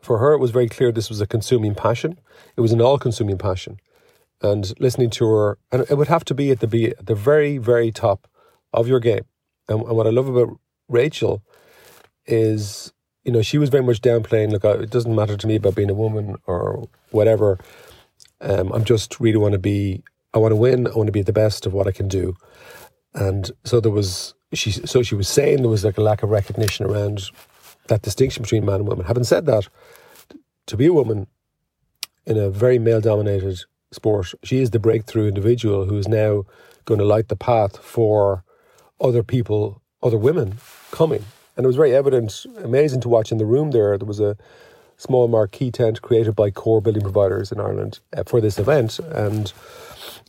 for 0.00 0.18
her, 0.18 0.32
it 0.32 0.38
was 0.38 0.52
very 0.52 0.68
clear 0.68 0.92
this 0.92 1.08
was 1.08 1.20
a 1.20 1.26
consuming 1.26 1.74
passion. 1.74 2.18
It 2.56 2.60
was 2.60 2.72
an 2.72 2.80
all-consuming 2.80 3.38
passion 3.38 3.78
and 4.40 4.72
listening 4.78 5.10
to 5.10 5.26
her, 5.26 5.58
and 5.72 5.82
it 5.90 5.98
would 5.98 6.08
have 6.08 6.24
to 6.26 6.34
be 6.34 6.50
at 6.52 6.60
the 6.60 6.68
be 6.68 6.90
at 6.90 7.06
the 7.06 7.14
very 7.14 7.58
very 7.58 7.90
top 7.90 8.28
of 8.72 8.86
your 8.86 9.00
game. 9.00 9.26
And, 9.68 9.82
and 9.82 9.96
what 9.96 10.06
I 10.06 10.10
love 10.10 10.28
about 10.28 10.58
Rachael 10.88 11.42
is, 12.26 12.92
you 13.24 13.32
know, 13.32 13.42
she 13.42 13.58
was 13.58 13.68
very 13.68 13.82
much 13.82 14.00
downplaying. 14.00 14.52
Look, 14.52 14.64
it 14.64 14.90
doesn't 14.90 15.14
matter 15.14 15.36
to 15.36 15.46
me 15.46 15.56
about 15.56 15.74
being 15.74 15.90
a 15.90 15.94
woman 15.94 16.36
or 16.46 16.88
whatever. 17.10 17.58
Um, 18.40 18.70
I'm 18.72 18.84
just 18.84 19.18
really 19.18 19.38
want 19.38 19.52
to 19.52 19.58
be. 19.58 20.04
I 20.34 20.38
want 20.38 20.52
to 20.52 20.56
win. 20.56 20.86
I 20.86 20.90
want 20.90 21.06
to 21.06 21.12
be 21.12 21.22
the 21.22 21.32
best 21.32 21.66
of 21.66 21.72
what 21.72 21.86
I 21.86 21.92
can 21.92 22.08
do. 22.08 22.34
And 23.14 23.50
so 23.64 23.80
there 23.80 23.92
was 23.92 24.34
she. 24.52 24.70
So 24.70 25.02
she 25.02 25.14
was 25.14 25.28
saying 25.28 25.58
there 25.58 25.70
was 25.70 25.84
like 25.84 25.98
a 25.98 26.02
lack 26.02 26.22
of 26.22 26.30
recognition 26.30 26.86
around 26.86 27.30
that 27.88 28.02
distinction 28.02 28.42
between 28.42 28.64
man 28.64 28.76
and 28.76 28.88
woman. 28.88 29.06
Having 29.06 29.24
said 29.24 29.46
that, 29.46 29.68
to 30.66 30.76
be 30.76 30.86
a 30.86 30.92
woman 30.92 31.26
in 32.26 32.36
a 32.36 32.50
very 32.50 32.78
male-dominated 32.78 33.60
sport, 33.90 34.34
she 34.44 34.58
is 34.58 34.70
the 34.70 34.78
breakthrough 34.78 35.28
individual 35.28 35.86
who 35.86 35.96
is 35.96 36.06
now 36.06 36.44
going 36.84 36.98
to 36.98 37.06
light 37.06 37.28
the 37.28 37.36
path 37.36 37.78
for 37.78 38.44
other 39.00 39.22
people, 39.22 39.80
other 40.02 40.18
women 40.18 40.58
coming 40.90 41.24
and 41.58 41.64
it 41.64 41.66
was 41.66 41.76
very 41.76 41.94
evident, 41.94 42.46
amazing 42.62 43.00
to 43.00 43.08
watch 43.08 43.32
in 43.32 43.38
the 43.38 43.44
room 43.44 43.72
there. 43.72 43.98
There 43.98 44.06
was 44.06 44.20
a 44.20 44.36
small 44.96 45.26
marquee 45.26 45.72
tent 45.72 46.00
created 46.02 46.36
by 46.36 46.52
core 46.52 46.80
building 46.80 47.02
providers 47.02 47.50
in 47.50 47.58
Ireland 47.58 47.98
uh, 48.16 48.22
for 48.24 48.40
this 48.40 48.60
event. 48.60 49.00
And 49.00 49.52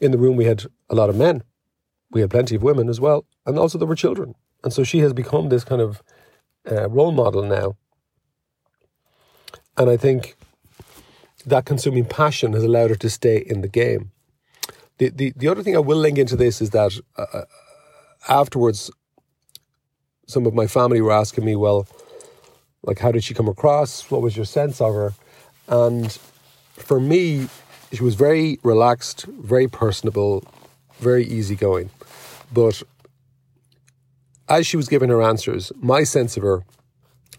in 0.01 0.11
the 0.11 0.17
room, 0.17 0.35
we 0.35 0.45
had 0.45 0.65
a 0.89 0.95
lot 0.95 1.09
of 1.09 1.15
men. 1.15 1.43
We 2.11 2.21
had 2.21 2.29
plenty 2.29 2.55
of 2.55 2.63
women 2.63 2.89
as 2.89 2.99
well. 2.99 3.25
And 3.45 3.57
also 3.57 3.77
there 3.77 3.87
were 3.87 3.95
children. 3.95 4.35
And 4.63 4.73
so 4.73 4.83
she 4.83 4.99
has 4.99 5.13
become 5.13 5.49
this 5.49 5.63
kind 5.63 5.81
of 5.81 6.01
uh, 6.69 6.89
role 6.89 7.11
model 7.11 7.43
now. 7.43 7.75
And 9.77 9.89
I 9.89 9.97
think 9.97 10.35
that 11.45 11.65
consuming 11.65 12.05
passion 12.05 12.53
has 12.53 12.63
allowed 12.63 12.89
her 12.89 12.95
to 12.97 13.09
stay 13.09 13.37
in 13.37 13.61
the 13.61 13.67
game. 13.67 14.11
The, 14.97 15.09
the, 15.09 15.33
the 15.35 15.47
other 15.47 15.63
thing 15.63 15.75
I 15.75 15.79
will 15.79 15.97
link 15.97 16.17
into 16.17 16.35
this 16.35 16.61
is 16.61 16.71
that 16.71 16.99
uh, 17.17 17.25
uh 17.33 17.45
afterwards, 18.27 18.91
some 20.27 20.45
of 20.45 20.53
my 20.53 20.67
family 20.67 21.01
were 21.01 21.11
asking 21.11 21.45
me, 21.45 21.55
well, 21.55 21.87
like, 22.83 22.99
how 22.99 23.11
did 23.11 23.23
she 23.23 23.33
come 23.33 23.47
across? 23.47 24.11
What 24.11 24.21
was 24.21 24.35
your 24.35 24.45
sense 24.45 24.81
of 24.81 24.93
her? 24.93 25.13
And 25.67 26.11
for 26.73 26.99
me, 26.99 27.47
she 27.91 28.03
was 28.03 28.15
very 28.15 28.59
relaxed, 28.63 29.25
very 29.25 29.67
personable, 29.67 30.43
very 30.99 31.25
easygoing. 31.25 31.89
But 32.53 32.83
as 34.47 34.67
she 34.67 34.77
was 34.77 34.87
giving 34.87 35.09
her 35.09 35.21
answers, 35.21 35.71
my 35.77 36.03
sense 36.03 36.37
of 36.37 36.43
her, 36.43 36.63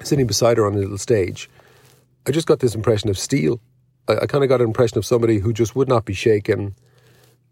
sitting 0.03 0.27
beside 0.27 0.57
her 0.57 0.67
on 0.67 0.75
a 0.75 0.79
little 0.79 0.99
stage, 0.99 1.51
I 2.27 2.31
just 2.31 2.47
got 2.47 2.61
this 2.61 2.75
impression 2.75 3.11
of 3.11 3.19
steel. 3.19 3.61
I, 4.09 4.19
I 4.19 4.27
kind 4.27 4.45
of 4.45 4.49
got 4.49 4.61
an 4.61 4.67
impression 4.67 4.99
of 4.99 5.07
somebody 5.07 5.39
who 5.39 5.53
just 5.53 5.77
would 5.77 5.89
not 5.89 6.05
be 6.05 6.15
shaken. 6.15 6.75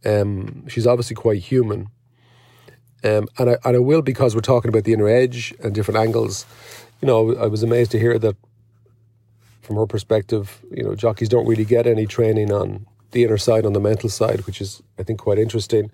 Um, 0.04 0.66
she's 0.68 0.86
obviously 0.86 1.16
quite 1.16 1.42
human, 1.42 1.88
um, 3.04 3.28
and, 3.38 3.50
I, 3.50 3.56
and 3.64 3.76
I 3.76 3.78
will 3.78 4.02
because 4.02 4.34
we're 4.34 4.40
talking 4.40 4.68
about 4.68 4.84
the 4.84 4.92
inner 4.92 5.08
edge 5.08 5.54
and 5.62 5.74
different 5.74 5.98
angles. 5.98 6.46
You 7.00 7.06
know, 7.06 7.34
I 7.36 7.46
was 7.46 7.62
amazed 7.62 7.90
to 7.92 7.98
hear 7.98 8.18
that 8.18 8.36
from 9.62 9.76
her 9.76 9.86
perspective, 9.86 10.62
you 10.70 10.82
know, 10.82 10.94
jockeys 10.94 11.28
don't 11.28 11.46
really 11.46 11.64
get 11.64 11.86
any 11.86 12.06
training 12.06 12.52
on 12.52 12.86
the 13.12 13.24
inner 13.24 13.38
side, 13.38 13.64
on 13.64 13.72
the 13.72 13.80
mental 13.80 14.08
side, 14.08 14.46
which 14.46 14.60
is, 14.60 14.82
I 14.98 15.02
think, 15.02 15.18
quite 15.18 15.38
interesting. 15.38 15.90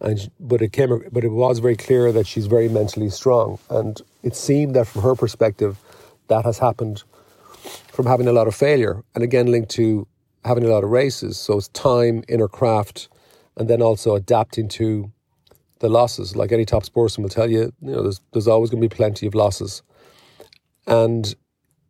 And 0.00 0.30
but 0.40 0.62
it 0.62 0.72
came, 0.72 1.02
but 1.12 1.24
it 1.24 1.30
was 1.30 1.58
very 1.58 1.76
clear 1.76 2.10
that 2.12 2.26
she's 2.26 2.46
very 2.46 2.68
mentally 2.68 3.10
strong, 3.10 3.58
and 3.68 4.00
it 4.22 4.34
seemed 4.34 4.74
that 4.74 4.86
from 4.86 5.02
her 5.02 5.14
perspective, 5.14 5.78
that 6.28 6.44
has 6.44 6.58
happened 6.58 7.02
from 7.92 8.06
having 8.06 8.26
a 8.26 8.32
lot 8.32 8.48
of 8.48 8.54
failure, 8.54 9.04
and 9.14 9.22
again 9.22 9.50
linked 9.50 9.70
to 9.72 10.06
having 10.44 10.64
a 10.64 10.68
lot 10.68 10.84
of 10.84 10.90
races. 10.90 11.36
So 11.38 11.58
it's 11.58 11.68
time, 11.68 12.24
inner 12.28 12.48
craft, 12.48 13.10
and 13.58 13.68
then 13.68 13.82
also 13.82 14.14
adapting 14.14 14.68
to 14.68 15.12
the 15.80 15.90
losses. 15.90 16.34
Like 16.34 16.50
any 16.50 16.64
top 16.64 16.84
sportsman 16.84 17.24
will 17.24 17.30
tell 17.30 17.50
you, 17.50 17.72
you 17.82 17.92
know, 17.92 18.02
there's 18.02 18.22
there's 18.32 18.48
always 18.48 18.70
going 18.70 18.82
to 18.82 18.88
be 18.88 18.94
plenty 18.94 19.26
of 19.26 19.34
losses, 19.34 19.82
and 20.86 21.34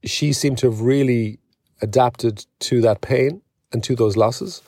she 0.02 0.32
seemed 0.32 0.58
to 0.58 0.70
have 0.70 0.80
really 0.80 1.38
adapted 1.80 2.44
to 2.58 2.80
that 2.80 3.02
pain 3.02 3.40
and 3.72 3.82
to 3.84 3.94
those 3.94 4.16
losses, 4.16 4.62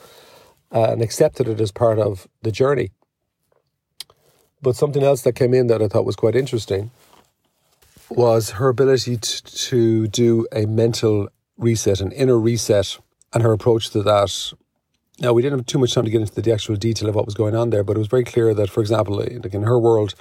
uh, 0.73 0.91
and 0.91 1.03
accepted 1.03 1.49
it 1.49 1.61
as 1.61 1.73
part 1.73 1.99
of 1.99 2.29
the 2.43 2.53
journey. 2.53 2.91
But 4.61 4.77
something 4.77 5.03
else 5.03 5.23
that 5.23 5.35
came 5.35 5.55
in 5.55 5.67
that 5.67 5.83
I 5.83 5.89
thought 5.89 6.05
was 6.05 6.17
quite 6.17 6.37
interesting 6.37 6.91
was 8.09 8.51
her 8.51 8.69
ability 8.69 9.17
to, 9.17 9.43
to 9.43 10.07
do 10.09 10.47
a 10.53 10.67
mental 10.67 11.29
reset, 11.57 12.01
an 12.01 12.13
inner 12.13 12.39
reset, 12.39 12.99
and 13.33 13.43
her 13.43 13.53
approach 13.53 13.91
to 13.91 14.03
that 14.03 14.53
now, 15.23 15.33
we 15.33 15.43
didn't 15.43 15.59
have 15.59 15.67
too 15.67 15.79
much 15.79 15.95
time 15.95 16.05
to 16.05 16.11
get 16.11 16.21
into 16.21 16.41
the 16.41 16.53
actual 16.53 16.75
detail 16.75 17.09
of 17.09 17.15
what 17.15 17.27
was 17.27 17.35
going 17.35 17.55
on 17.55 17.71
there, 17.71 17.85
but 17.85 17.97
it 17.97 17.99
was 17.99 18.09
very 18.09 18.25
clear 18.25 18.55
that, 18.55 18.71
for 18.71 18.81
example, 18.81 19.17
like 19.17 19.55
in 19.55 19.63
her 19.63 19.79
world, 19.79 20.15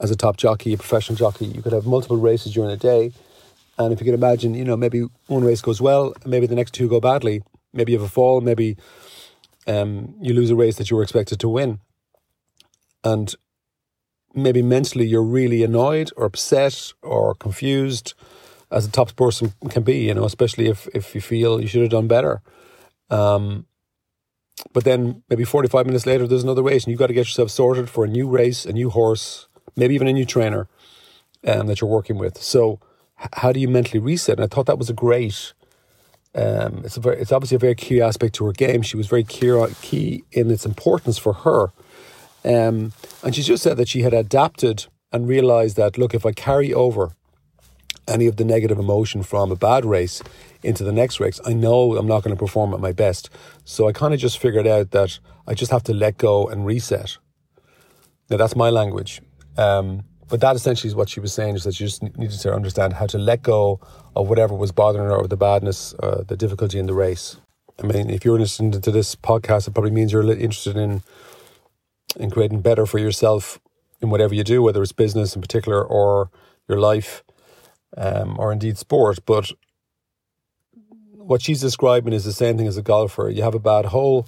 as 0.00 0.10
a 0.10 0.16
top 0.16 0.38
jockey, 0.38 0.72
a 0.72 0.78
professional 0.78 1.16
jockey, 1.16 1.44
you 1.44 1.60
could 1.60 1.72
have 1.72 1.84
multiple 1.84 2.16
races 2.16 2.54
during 2.54 2.70
a 2.70 2.76
day. 2.76 3.12
And 3.76 3.92
if 3.92 4.00
you 4.00 4.06
can 4.06 4.14
imagine, 4.14 4.54
you 4.54 4.64
know, 4.64 4.76
maybe 4.76 5.06
one 5.26 5.44
race 5.44 5.60
goes 5.60 5.80
well, 5.80 6.14
maybe 6.24 6.46
the 6.46 6.54
next 6.54 6.72
two 6.72 6.88
go 6.88 7.00
badly. 7.00 7.42
Maybe 7.72 7.92
you 7.92 7.98
have 7.98 8.06
a 8.06 8.10
fall, 8.10 8.40
maybe 8.40 8.76
um, 9.66 10.14
you 10.20 10.34
lose 10.34 10.50
a 10.50 10.56
race 10.56 10.76
that 10.76 10.90
you 10.90 10.96
were 10.96 11.02
expected 11.02 11.38
to 11.40 11.48
win. 11.48 11.80
And 13.04 13.34
maybe 14.34 14.62
mentally 14.62 15.06
you're 15.06 15.22
really 15.22 15.62
annoyed 15.62 16.10
or 16.16 16.26
upset 16.26 16.92
or 17.02 17.34
confused 17.34 18.14
as 18.70 18.86
a 18.86 18.90
top 18.90 19.14
person 19.16 19.52
can 19.68 19.82
be, 19.82 19.98
you 20.06 20.14
know, 20.14 20.24
especially 20.24 20.68
if, 20.68 20.88
if 20.94 21.14
you 21.14 21.20
feel 21.20 21.60
you 21.60 21.66
should 21.66 21.82
have 21.82 21.90
done 21.90 22.06
better. 22.06 22.40
Um, 23.08 23.66
but 24.72 24.84
then 24.84 25.22
maybe 25.28 25.44
45 25.44 25.86
minutes 25.86 26.06
later, 26.06 26.26
there's 26.26 26.44
another 26.44 26.62
race, 26.62 26.84
and 26.84 26.90
you've 26.90 26.98
got 26.98 27.08
to 27.08 27.14
get 27.14 27.20
yourself 27.20 27.50
sorted 27.50 27.88
for 27.88 28.04
a 28.04 28.08
new 28.08 28.28
race, 28.28 28.64
a 28.66 28.72
new 28.72 28.90
horse, 28.90 29.48
maybe 29.76 29.94
even 29.94 30.06
a 30.06 30.12
new 30.12 30.24
trainer 30.24 30.68
um, 31.46 31.66
that 31.66 31.80
you're 31.80 31.90
working 31.90 32.18
with. 32.18 32.38
So, 32.38 32.78
how 33.34 33.52
do 33.52 33.60
you 33.60 33.68
mentally 33.68 34.00
reset? 34.00 34.38
And 34.38 34.44
I 34.44 34.54
thought 34.54 34.66
that 34.66 34.78
was 34.78 34.90
a 34.90 34.94
great. 34.94 35.52
Um, 36.34 36.82
it's 36.84 36.96
a 36.96 37.00
very, 37.00 37.20
it's 37.20 37.32
obviously 37.32 37.56
a 37.56 37.58
very 37.58 37.74
key 37.74 38.00
aspect 38.00 38.34
to 38.36 38.46
her 38.46 38.52
game. 38.52 38.82
She 38.82 38.96
was 38.96 39.08
very 39.08 39.24
key, 39.24 39.52
key 39.82 40.24
in 40.30 40.50
its 40.50 40.64
importance 40.64 41.18
for 41.18 41.32
her, 41.32 41.72
um, 42.44 42.92
and 43.22 43.34
she 43.34 43.42
just 43.42 43.62
said 43.62 43.76
that 43.76 43.88
she 43.88 44.02
had 44.02 44.14
adapted 44.14 44.86
and 45.12 45.28
realized 45.28 45.76
that 45.76 45.98
look, 45.98 46.14
if 46.14 46.24
I 46.24 46.32
carry 46.32 46.72
over 46.72 47.12
any 48.06 48.26
of 48.26 48.36
the 48.36 48.44
negative 48.44 48.78
emotion 48.78 49.22
from 49.22 49.50
a 49.50 49.56
bad 49.56 49.84
race 49.84 50.22
into 50.62 50.84
the 50.84 50.92
next 50.92 51.20
race, 51.20 51.40
I 51.44 51.52
know 51.52 51.96
I'm 51.96 52.06
not 52.06 52.22
going 52.22 52.34
to 52.34 52.38
perform 52.38 52.74
at 52.74 52.80
my 52.80 52.92
best. 52.92 53.30
So 53.64 53.88
I 53.88 53.92
kind 53.92 54.14
of 54.14 54.20
just 54.20 54.38
figured 54.38 54.66
out 54.66 54.90
that 54.92 55.18
I 55.46 55.54
just 55.54 55.70
have 55.72 55.82
to 55.84 55.94
let 55.94 56.18
go 56.18 56.46
and 56.46 56.64
reset. 56.64 57.18
Now 58.28 58.36
that's 58.36 58.56
my 58.56 58.70
language. 58.70 59.20
Um, 59.56 60.04
but 60.30 60.40
that 60.40 60.56
essentially 60.56 60.88
is 60.88 60.94
what 60.94 61.08
she 61.08 61.20
was 61.20 61.32
saying 61.32 61.56
is 61.56 61.64
that 61.64 61.74
she 61.74 61.84
just 61.84 62.02
needed 62.02 62.38
to 62.38 62.54
understand 62.54 62.94
how 62.94 63.06
to 63.06 63.18
let 63.18 63.42
go 63.42 63.80
of 64.14 64.28
whatever 64.28 64.54
was 64.54 64.72
bothering 64.72 65.08
her 65.08 65.16
or 65.16 65.26
the 65.26 65.36
badness, 65.36 65.92
uh, 66.02 66.22
the 66.26 66.36
difficulty 66.36 66.78
in 66.78 66.86
the 66.86 66.94
race. 66.94 67.36
I 67.82 67.86
mean, 67.86 68.08
if 68.10 68.24
you're 68.24 68.38
listening 68.38 68.80
to 68.80 68.90
this 68.90 69.16
podcast, 69.16 69.66
it 69.66 69.72
probably 69.72 69.90
means 69.90 70.12
you're 70.12 70.22
interested 70.30 70.76
in 70.76 71.02
in 72.18 72.30
creating 72.30 72.60
better 72.60 72.86
for 72.86 72.98
yourself 72.98 73.60
in 74.00 74.10
whatever 74.10 74.34
you 74.34 74.44
do, 74.44 74.62
whether 74.62 74.82
it's 74.82 74.92
business 74.92 75.36
in 75.36 75.42
particular 75.42 75.82
or 75.84 76.30
your 76.68 76.78
life 76.78 77.22
um, 77.96 78.36
or 78.38 78.52
indeed 78.52 78.78
sport. 78.78 79.18
But 79.26 79.52
what 81.14 81.42
she's 81.42 81.60
describing 81.60 82.12
is 82.12 82.24
the 82.24 82.32
same 82.32 82.56
thing 82.56 82.66
as 82.66 82.76
a 82.76 82.82
golfer. 82.82 83.28
You 83.30 83.42
have 83.42 83.54
a 83.54 83.60
bad 83.60 83.86
hole, 83.86 84.26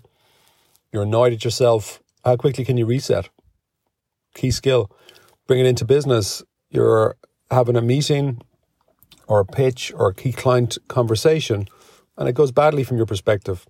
you're 0.92 1.02
annoyed 1.02 1.32
at 1.32 1.44
yourself. 1.44 2.00
How 2.25 2.37
quickly 2.37 2.64
can 2.64 2.76
you 2.76 2.87
reset? 2.87 3.28
Key 4.35 4.52
skill. 4.52 4.90
Bring 5.52 5.66
it 5.66 5.68
into 5.68 5.85
business. 5.85 6.42
You're 6.71 7.14
having 7.50 7.76
a 7.76 7.82
meeting 7.82 8.40
or 9.28 9.40
a 9.40 9.44
pitch 9.44 9.92
or 9.94 10.09
a 10.09 10.14
key 10.14 10.32
client 10.32 10.78
conversation, 10.88 11.68
and 12.16 12.26
it 12.26 12.35
goes 12.35 12.50
badly 12.50 12.85
from 12.85 12.97
your 12.97 13.04
perspective. 13.04 13.66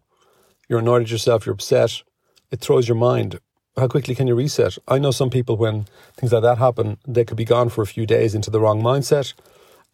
You're 0.69 0.79
annoyed 0.79 1.03
at 1.03 1.11
yourself, 1.11 1.45
you're 1.45 1.55
upset. 1.55 2.05
It 2.53 2.61
throws 2.61 2.87
your 2.87 2.97
mind. 2.97 3.41
How 3.77 3.89
quickly 3.89 4.15
can 4.15 4.29
you 4.29 4.37
reset? 4.37 4.79
I 4.87 5.01
know 5.01 5.11
some 5.11 5.29
people, 5.29 5.57
when 5.57 5.87
things 6.17 6.33
like 6.33 6.43
that 6.43 6.59
happen, 6.59 6.99
they 7.05 7.25
could 7.25 7.37
be 7.37 7.45
gone 7.45 7.69
for 7.69 7.83
a 7.83 7.87
few 7.89 8.07
days 8.07 8.37
into 8.37 8.53
the 8.53 8.61
wrong 8.61 8.81
mindset 8.81 9.35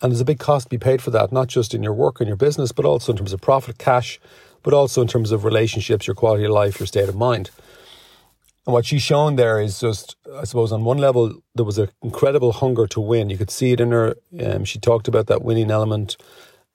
and 0.00 0.12
there's 0.12 0.20
a 0.20 0.24
big 0.24 0.38
cost 0.38 0.66
to 0.66 0.70
be 0.70 0.78
paid 0.78 1.02
for 1.02 1.10
that, 1.10 1.32
not 1.32 1.48
just 1.48 1.74
in 1.74 1.82
your 1.82 1.92
work 1.92 2.20
and 2.20 2.28
your 2.28 2.36
business, 2.36 2.70
but 2.70 2.84
also 2.84 3.12
in 3.12 3.18
terms 3.18 3.32
of 3.32 3.40
profit, 3.40 3.78
cash, 3.78 4.20
but 4.62 4.72
also 4.72 5.02
in 5.02 5.08
terms 5.08 5.32
of 5.32 5.44
relationships, 5.44 6.06
your 6.06 6.14
quality 6.14 6.44
of 6.44 6.52
life, 6.52 6.78
your 6.78 6.86
state 6.86 7.08
of 7.08 7.16
mind. 7.16 7.50
And 8.68 8.74
what 8.74 8.84
she's 8.84 9.00
shown 9.00 9.36
there 9.36 9.58
is 9.58 9.80
just, 9.80 10.16
I 10.36 10.44
suppose, 10.44 10.72
on 10.72 10.84
one 10.84 10.98
level, 10.98 11.42
there 11.54 11.64
was 11.64 11.78
an 11.78 11.88
incredible 12.02 12.52
hunger 12.52 12.86
to 12.88 13.00
win. 13.00 13.30
You 13.30 13.38
could 13.38 13.50
see 13.50 13.72
it 13.72 13.80
in 13.80 13.92
her. 13.92 14.14
Um, 14.44 14.66
she 14.66 14.78
talked 14.78 15.08
about 15.08 15.26
that 15.28 15.40
winning 15.40 15.70
element, 15.70 16.18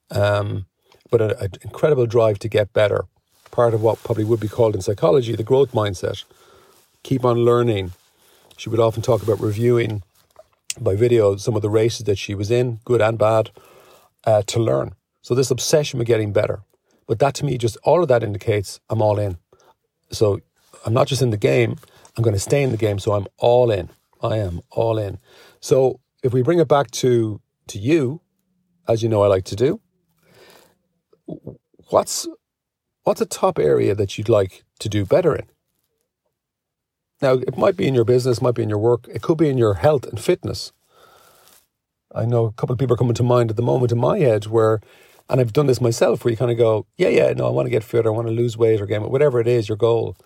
um, 0.09 0.65
but 1.11 1.21
an 1.21 1.51
incredible 1.61 2.07
drive 2.07 2.39
to 2.39 2.49
get 2.49 2.73
better. 2.73 3.05
Part 3.51 3.75
of 3.75 3.83
what 3.83 4.01
probably 4.03 4.23
would 4.23 4.39
be 4.39 4.47
called 4.47 4.73
in 4.73 4.81
psychology 4.81 5.35
the 5.35 5.43
growth 5.43 5.71
mindset. 5.73 6.23
Keep 7.03 7.23
on 7.25 7.45
learning. 7.45 7.91
She 8.57 8.69
would 8.69 8.79
often 8.79 9.03
talk 9.03 9.21
about 9.21 9.39
reviewing 9.39 10.01
by 10.81 10.95
video 10.95 11.35
some 11.35 11.55
of 11.55 11.61
the 11.61 11.69
races 11.69 12.07
that 12.07 12.17
she 12.17 12.33
was 12.33 12.49
in, 12.49 12.79
good 12.85 13.01
and 13.01 13.19
bad, 13.19 13.51
uh, 14.23 14.41
to 14.47 14.59
learn. 14.59 14.95
So 15.21 15.35
this 15.35 15.51
obsession 15.51 15.99
with 15.99 16.07
getting 16.07 16.33
better. 16.33 16.63
But 17.05 17.19
that 17.19 17.35
to 17.35 17.45
me, 17.45 17.59
just 17.59 17.77
all 17.83 18.01
of 18.01 18.07
that 18.07 18.23
indicates 18.23 18.79
I'm 18.89 19.03
all 19.03 19.19
in. 19.19 19.37
So 20.09 20.41
I'm 20.85 20.93
not 20.93 21.07
just 21.07 21.21
in 21.21 21.29
the 21.29 21.37
game, 21.37 21.77
I'm 22.15 22.23
going 22.23 22.35
to 22.35 22.39
stay 22.39 22.63
in 22.63 22.71
the 22.71 22.77
game. 22.77 22.99
So 22.99 23.13
I'm 23.13 23.27
all 23.37 23.71
in. 23.71 23.89
I 24.21 24.37
am 24.37 24.61
all 24.71 24.97
in. 24.97 25.19
So 25.59 25.99
if 26.23 26.33
we 26.33 26.41
bring 26.41 26.59
it 26.59 26.67
back 26.67 26.91
to 26.91 27.41
to 27.67 27.79
you, 27.79 28.21
as 28.87 29.01
you 29.03 29.09
know, 29.09 29.23
I 29.23 29.27
like 29.27 29.45
to 29.45 29.55
do. 29.55 29.79
What's 31.89 32.27
what's 33.03 33.21
a 33.21 33.25
top 33.25 33.59
area 33.59 33.95
that 33.95 34.17
you'd 34.17 34.29
like 34.29 34.63
to 34.79 34.89
do 34.89 35.05
better 35.05 35.35
in? 35.35 35.45
Now, 37.21 37.33
it 37.35 37.57
might 37.57 37.77
be 37.77 37.87
in 37.87 37.95
your 37.95 38.03
business, 38.03 38.41
might 38.41 38.55
be 38.55 38.63
in 38.63 38.69
your 38.69 38.77
work, 38.77 39.07
it 39.07 39.21
could 39.21 39.37
be 39.37 39.49
in 39.49 39.57
your 39.57 39.75
health 39.75 40.05
and 40.05 40.19
fitness. 40.19 40.73
I 42.13 42.25
know 42.25 42.45
a 42.45 42.51
couple 42.51 42.73
of 42.73 42.79
people 42.79 42.95
are 42.95 42.97
coming 42.97 43.15
to 43.15 43.23
mind 43.23 43.49
at 43.49 43.55
the 43.55 43.63
moment 43.63 43.91
in 43.93 43.97
my 43.97 44.19
head 44.19 44.45
where, 44.47 44.81
and 45.29 45.39
I've 45.39 45.53
done 45.53 45.67
this 45.67 45.81
myself, 45.81 46.23
where 46.23 46.31
you 46.31 46.37
kind 46.37 46.51
of 46.51 46.57
go, 46.57 46.85
yeah, 46.97 47.07
yeah, 47.07 47.31
no, 47.31 47.47
I 47.47 47.51
want 47.51 47.65
to 47.65 47.71
get 47.71 47.83
fit, 47.83 48.05
or 48.05 48.09
I 48.09 48.15
want 48.15 48.27
to 48.27 48.33
lose 48.33 48.57
weight 48.57 48.81
or 48.81 48.85
gain, 48.85 49.01
whatever 49.09 49.39
it 49.39 49.47
is, 49.47 49.69
your 49.69 49.77
goal. 49.77 50.17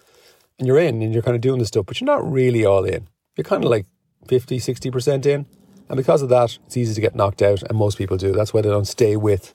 And 0.59 0.67
you're 0.67 0.79
in 0.79 1.01
and 1.01 1.13
you're 1.13 1.23
kind 1.23 1.35
of 1.35 1.41
doing 1.41 1.59
the 1.59 1.65
stuff, 1.65 1.85
but 1.85 2.01
you're 2.01 2.05
not 2.05 2.29
really 2.29 2.65
all 2.65 2.83
in. 2.83 3.07
You're 3.35 3.43
kind 3.43 3.63
of 3.63 3.69
like 3.69 3.85
50, 4.27 4.59
60% 4.59 5.25
in. 5.25 5.45
And 5.89 5.97
because 5.97 6.21
of 6.21 6.29
that, 6.29 6.57
it's 6.65 6.75
easy 6.75 6.93
to 6.95 7.01
get 7.01 7.15
knocked 7.15 7.41
out, 7.41 7.63
and 7.63 7.77
most 7.77 7.97
people 7.97 8.17
do. 8.17 8.33
That's 8.33 8.53
why 8.53 8.61
they 8.61 8.69
don't 8.69 8.87
stay 8.87 9.15
with 9.15 9.53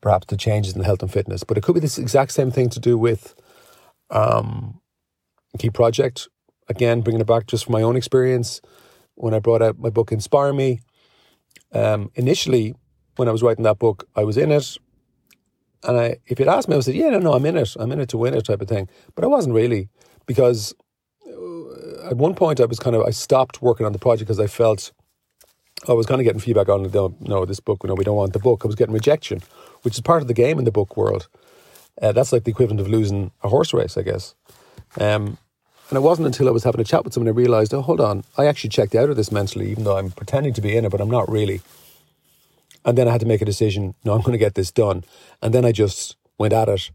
perhaps 0.00 0.26
the 0.26 0.36
changes 0.36 0.76
in 0.76 0.82
health 0.82 1.00
and 1.00 1.10
fitness. 1.10 1.42
But 1.44 1.56
it 1.56 1.62
could 1.62 1.74
be 1.74 1.80
this 1.80 1.98
exact 1.98 2.32
same 2.32 2.50
thing 2.50 2.68
to 2.70 2.80
do 2.80 2.98
with 2.98 3.34
um, 4.10 4.80
key 5.58 5.70
project. 5.70 6.28
Again, 6.68 7.00
bringing 7.00 7.20
it 7.20 7.26
back 7.26 7.46
just 7.46 7.64
from 7.64 7.72
my 7.72 7.82
own 7.82 7.96
experience, 7.96 8.60
when 9.14 9.32
I 9.32 9.38
brought 9.38 9.62
out 9.62 9.78
my 9.78 9.90
book 9.90 10.12
Inspire 10.12 10.52
Me, 10.52 10.80
um, 11.72 12.10
initially 12.14 12.74
when 13.16 13.28
I 13.28 13.32
was 13.32 13.42
writing 13.42 13.64
that 13.64 13.78
book, 13.78 14.08
I 14.14 14.24
was 14.24 14.36
in 14.36 14.50
it, 14.50 14.76
and 15.82 15.98
I, 15.98 16.16
if 16.26 16.38
you'd 16.38 16.48
asked 16.48 16.68
me, 16.68 16.74
I 16.74 16.78
would 16.78 16.84
say, 16.84 16.92
"Yeah, 16.94 17.10
no, 17.10 17.18
no, 17.18 17.32
I'm 17.34 17.46
in 17.46 17.56
it. 17.56 17.76
I'm 17.78 17.92
in 17.92 18.00
it 18.00 18.08
to 18.10 18.18
win 18.18 18.34
it," 18.34 18.46
type 18.46 18.60
of 18.60 18.68
thing. 18.68 18.88
But 19.14 19.24
I 19.24 19.28
wasn't 19.28 19.54
really 19.54 19.88
because 20.26 20.74
uh, 21.26 22.08
at 22.08 22.16
one 22.16 22.34
point 22.34 22.60
I 22.60 22.64
was 22.64 22.78
kind 22.78 22.96
of 22.96 23.02
I 23.02 23.10
stopped 23.10 23.62
working 23.62 23.86
on 23.86 23.92
the 23.92 23.98
project 23.98 24.28
because 24.28 24.40
I 24.40 24.46
felt 24.46 24.92
I 25.88 25.92
was 25.92 26.06
kind 26.06 26.20
of 26.20 26.24
getting 26.24 26.40
feedback 26.40 26.68
on 26.68 26.82
the 26.84 27.14
no 27.20 27.44
this 27.44 27.60
book 27.60 27.84
no 27.84 27.94
we 27.94 28.04
don't 28.04 28.16
want 28.16 28.32
the 28.32 28.38
book. 28.38 28.62
I 28.64 28.66
was 28.66 28.76
getting 28.76 28.94
rejection 28.94 29.42
which 29.82 29.94
is 29.94 30.00
part 30.00 30.22
of 30.22 30.28
the 30.28 30.34
game 30.34 30.58
in 30.58 30.64
the 30.64 30.72
book 30.72 30.96
world. 30.96 31.28
Uh, 32.00 32.12
that's 32.12 32.32
like 32.32 32.44
the 32.44 32.50
equivalent 32.50 32.80
of 32.80 32.88
losing 32.88 33.30
a 33.42 33.48
horse 33.48 33.72
race 33.74 33.96
I 33.96 34.02
guess. 34.02 34.34
Um, 34.98 35.38
and 35.90 35.98
it 35.98 36.00
wasn't 36.00 36.26
until 36.26 36.48
I 36.48 36.52
was 36.52 36.64
having 36.64 36.80
a 36.80 36.84
chat 36.84 37.04
with 37.04 37.12
someone 37.12 37.28
I 37.28 37.32
realized 37.32 37.74
oh 37.74 37.82
hold 37.82 38.00
on 38.00 38.24
I 38.38 38.46
actually 38.46 38.70
checked 38.70 38.94
out 38.94 39.10
of 39.10 39.16
this 39.16 39.32
mentally 39.32 39.70
even 39.70 39.84
though 39.84 39.98
I'm 39.98 40.10
pretending 40.10 40.54
to 40.54 40.60
be 40.60 40.76
in 40.76 40.84
it 40.84 40.90
but 40.90 41.00
I'm 41.00 41.10
not 41.10 41.30
really. 41.30 41.60
And 42.86 42.98
then 42.98 43.08
I 43.08 43.12
had 43.12 43.20
to 43.20 43.26
make 43.26 43.42
a 43.42 43.46
decision 43.46 43.94
no 44.04 44.14
I'm 44.14 44.22
going 44.22 44.32
to 44.32 44.38
get 44.38 44.54
this 44.54 44.70
done. 44.70 45.04
And 45.42 45.52
then 45.54 45.64
I 45.64 45.72
just 45.72 46.16
went 46.38 46.52
at 46.52 46.68
it 46.68 46.90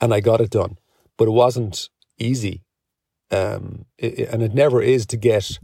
and 0.00 0.14
I 0.14 0.20
got 0.20 0.40
it 0.40 0.50
done. 0.50 0.78
But 1.16 1.28
it 1.28 1.32
wasn't 1.32 1.90
easy 2.18 2.62
um, 3.30 3.86
it, 3.98 4.28
and 4.28 4.42
it 4.42 4.54
never 4.54 4.82
is 4.82 5.06
to 5.06 5.16
get 5.16 5.58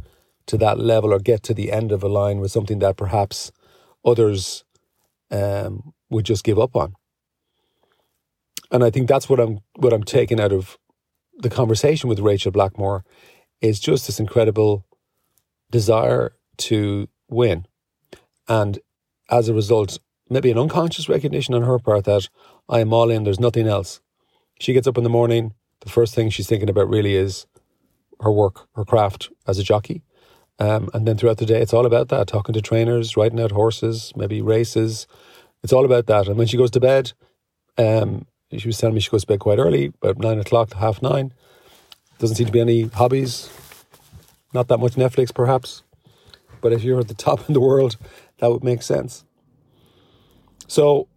to 0.46 0.56
that 0.58 0.78
level 0.78 1.12
or 1.12 1.18
get 1.18 1.42
to 1.44 1.54
the 1.54 1.72
end 1.72 1.92
of 1.92 2.02
a 2.02 2.08
line 2.08 2.40
with 2.40 2.52
something 2.52 2.78
that 2.78 2.96
perhaps 2.96 3.50
others 4.04 4.64
um, 5.30 5.92
would 6.08 6.24
just 6.24 6.44
give 6.44 6.58
up 6.58 6.76
on. 6.76 6.94
And 8.70 8.84
I 8.84 8.90
think 8.90 9.08
that's 9.08 9.28
what 9.28 9.40
I'm 9.40 9.60
what 9.76 9.92
I'm 9.92 10.04
taking 10.04 10.40
out 10.40 10.52
of 10.52 10.78
the 11.38 11.50
conversation 11.50 12.08
with 12.08 12.20
Rachael 12.20 12.52
Blackmore 12.52 13.04
is 13.60 13.80
just 13.80 14.06
this 14.06 14.20
incredible 14.20 14.84
desire 15.70 16.32
to 16.58 17.08
win. 17.28 17.66
And 18.48 18.78
as 19.30 19.48
a 19.48 19.54
result, 19.54 19.98
maybe 20.30 20.50
an 20.50 20.58
unconscious 20.58 21.08
recognition 21.08 21.54
on 21.54 21.62
her 21.62 21.78
part 21.78 22.04
that 22.04 22.28
I 22.68 22.80
am 22.80 22.92
all 22.92 23.10
in, 23.10 23.24
there's 23.24 23.40
nothing 23.40 23.66
else. 23.66 24.00
She 24.60 24.72
gets 24.72 24.86
up 24.86 24.96
in 24.98 25.04
the 25.04 25.10
morning, 25.10 25.54
the 25.80 25.90
first 25.90 26.14
thing 26.14 26.30
she's 26.30 26.46
thinking 26.46 26.70
about 26.70 26.88
really 26.88 27.14
is 27.14 27.46
her 28.20 28.32
work, 28.32 28.66
her 28.74 28.84
craft 28.84 29.30
as 29.46 29.58
a 29.58 29.62
jockey. 29.62 30.02
Um, 30.58 30.88
and 30.94 31.06
then 31.06 31.18
throughout 31.18 31.38
the 31.38 31.46
day, 31.46 31.60
it's 31.60 31.74
all 31.74 31.86
about 31.86 32.08
that 32.08 32.28
talking 32.28 32.54
to 32.54 32.62
trainers, 32.62 33.16
riding 33.16 33.40
out 33.40 33.52
horses, 33.52 34.12
maybe 34.16 34.40
races. 34.40 35.06
It's 35.62 35.72
all 35.72 35.84
about 35.84 36.06
that. 36.06 36.28
And 36.28 36.38
when 36.38 36.46
she 36.46 36.56
goes 36.56 36.70
to 36.72 36.80
bed, 36.80 37.12
um, 37.76 38.26
she 38.56 38.68
was 38.68 38.78
telling 38.78 38.94
me 38.94 39.00
she 39.00 39.10
goes 39.10 39.22
to 39.22 39.26
bed 39.26 39.40
quite 39.40 39.58
early, 39.58 39.92
about 40.00 40.18
nine 40.18 40.38
o'clock 40.38 40.72
half 40.74 41.02
nine. 41.02 41.32
Doesn't 42.18 42.36
seem 42.36 42.46
to 42.46 42.52
be 42.52 42.60
any 42.60 42.82
hobbies, 42.84 43.50
not 44.54 44.68
that 44.68 44.78
much 44.78 44.92
Netflix 44.92 45.34
perhaps. 45.34 45.82
But 46.62 46.72
if 46.72 46.82
you're 46.82 47.00
at 47.00 47.08
the 47.08 47.14
top 47.26 47.46
in 47.48 47.52
the 47.52 47.60
world, 47.60 47.96
that 48.38 48.50
would 48.50 48.64
make 48.64 48.82
sense. 48.82 49.24
So, 50.68 51.08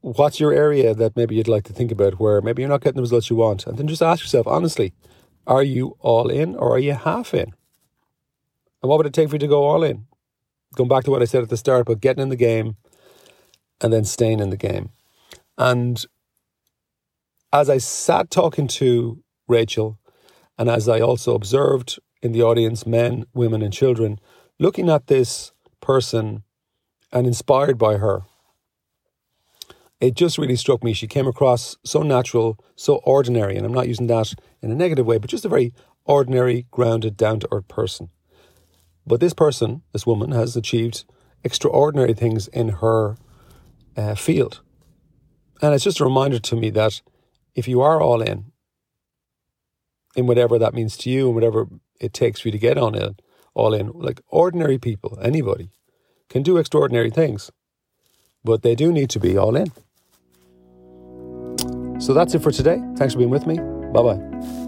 what's 0.00 0.40
your 0.40 0.52
area 0.52 0.94
that 0.94 1.14
maybe 1.16 1.34
you'd 1.34 1.48
like 1.48 1.64
to 1.64 1.72
think 1.72 1.92
about 1.92 2.18
where 2.18 2.40
maybe 2.40 2.62
you're 2.62 2.68
not 2.68 2.80
getting 2.80 2.96
the 2.96 3.02
results 3.02 3.28
you 3.28 3.36
want? 3.36 3.66
And 3.66 3.76
then 3.76 3.86
just 3.86 4.02
ask 4.02 4.22
yourself 4.22 4.46
honestly, 4.46 4.94
are 5.50 5.64
you 5.64 5.96
all 5.98 6.30
in 6.30 6.54
or 6.54 6.72
are 6.74 6.78
you 6.78 6.94
half 6.94 7.34
in? 7.34 7.52
And 8.82 8.88
what 8.88 8.98
would 8.98 9.06
it 9.06 9.12
take 9.12 9.28
for 9.28 9.34
you 9.34 9.40
to 9.40 9.48
go 9.48 9.64
all 9.64 9.82
in? 9.82 10.06
Going 10.76 10.88
back 10.88 11.04
to 11.04 11.10
what 11.10 11.22
I 11.22 11.24
said 11.24 11.42
at 11.42 11.48
the 11.48 11.56
start, 11.56 11.86
but 11.86 12.00
getting 12.00 12.22
in 12.22 12.28
the 12.28 12.36
game 12.36 12.76
and 13.80 13.92
then 13.92 14.04
staying 14.04 14.38
in 14.38 14.50
the 14.50 14.56
game. 14.56 14.90
And 15.58 16.02
as 17.52 17.68
I 17.68 17.78
sat 17.78 18.30
talking 18.30 18.68
to 18.68 19.22
Rachael, 19.48 19.98
and 20.56 20.70
as 20.70 20.88
I 20.88 21.00
also 21.00 21.34
observed 21.34 21.98
in 22.22 22.30
the 22.30 22.42
audience 22.42 22.86
men, 22.86 23.26
women, 23.34 23.60
and 23.60 23.72
children, 23.72 24.20
looking 24.60 24.88
at 24.88 25.08
this 25.08 25.52
person 25.80 26.44
and 27.12 27.26
inspired 27.26 27.76
by 27.76 27.96
her, 27.96 28.22
it 30.00 30.14
just 30.14 30.38
really 30.38 30.56
struck 30.56 30.82
me. 30.82 30.92
She 30.94 31.06
came 31.06 31.26
across 31.26 31.76
so 31.84 32.02
natural, 32.02 32.58
so 32.74 32.96
ordinary, 33.04 33.56
and 33.56 33.66
I'm 33.66 33.74
not 33.74 33.88
using 33.88 34.06
that 34.06 34.34
in 34.62 34.70
a 34.70 34.74
negative 34.74 35.06
way, 35.06 35.18
but 35.18 35.30
just 35.30 35.44
a 35.44 35.48
very 35.48 35.74
ordinary, 36.04 36.66
grounded, 36.70 37.16
down 37.16 37.40
to 37.40 37.48
earth 37.52 37.68
person. 37.68 38.08
But 39.06 39.20
this 39.20 39.34
person, 39.34 39.82
this 39.92 40.06
woman, 40.06 40.32
has 40.32 40.56
achieved 40.56 41.04
extraordinary 41.44 42.14
things 42.14 42.48
in 42.48 42.68
her 42.68 43.16
uh, 43.96 44.14
field. 44.14 44.62
And 45.60 45.74
it's 45.74 45.84
just 45.84 46.00
a 46.00 46.04
reminder 46.04 46.38
to 46.38 46.56
me 46.56 46.70
that 46.70 47.02
if 47.54 47.68
you 47.68 47.82
are 47.82 48.00
all 48.00 48.22
in, 48.22 48.52
in 50.16 50.26
whatever 50.26 50.58
that 50.58 50.74
means 50.74 50.96
to 50.98 51.10
you 51.10 51.26
and 51.26 51.34
whatever 51.34 51.66
it 52.00 52.14
takes 52.14 52.40
for 52.40 52.48
you 52.48 52.52
to 52.52 52.58
get 52.58 52.78
on 52.78 52.94
it, 52.94 53.20
all 53.54 53.74
in, 53.74 53.90
like 53.94 54.20
ordinary 54.28 54.78
people, 54.78 55.18
anybody, 55.20 55.70
can 56.28 56.42
do 56.42 56.56
extraordinary 56.56 57.10
things. 57.10 57.50
But 58.42 58.62
they 58.62 58.74
do 58.74 58.92
need 58.92 59.10
to 59.10 59.20
be 59.20 59.36
all 59.36 59.56
in. 59.56 59.72
So 62.00 62.14
that's 62.14 62.34
it 62.34 62.40
for 62.42 62.50
today. 62.50 62.82
Thanks 62.96 63.14
for 63.14 63.18
being 63.18 63.30
with 63.30 63.46
me. 63.46 63.58
Bye 63.92 64.02
bye. 64.02 64.59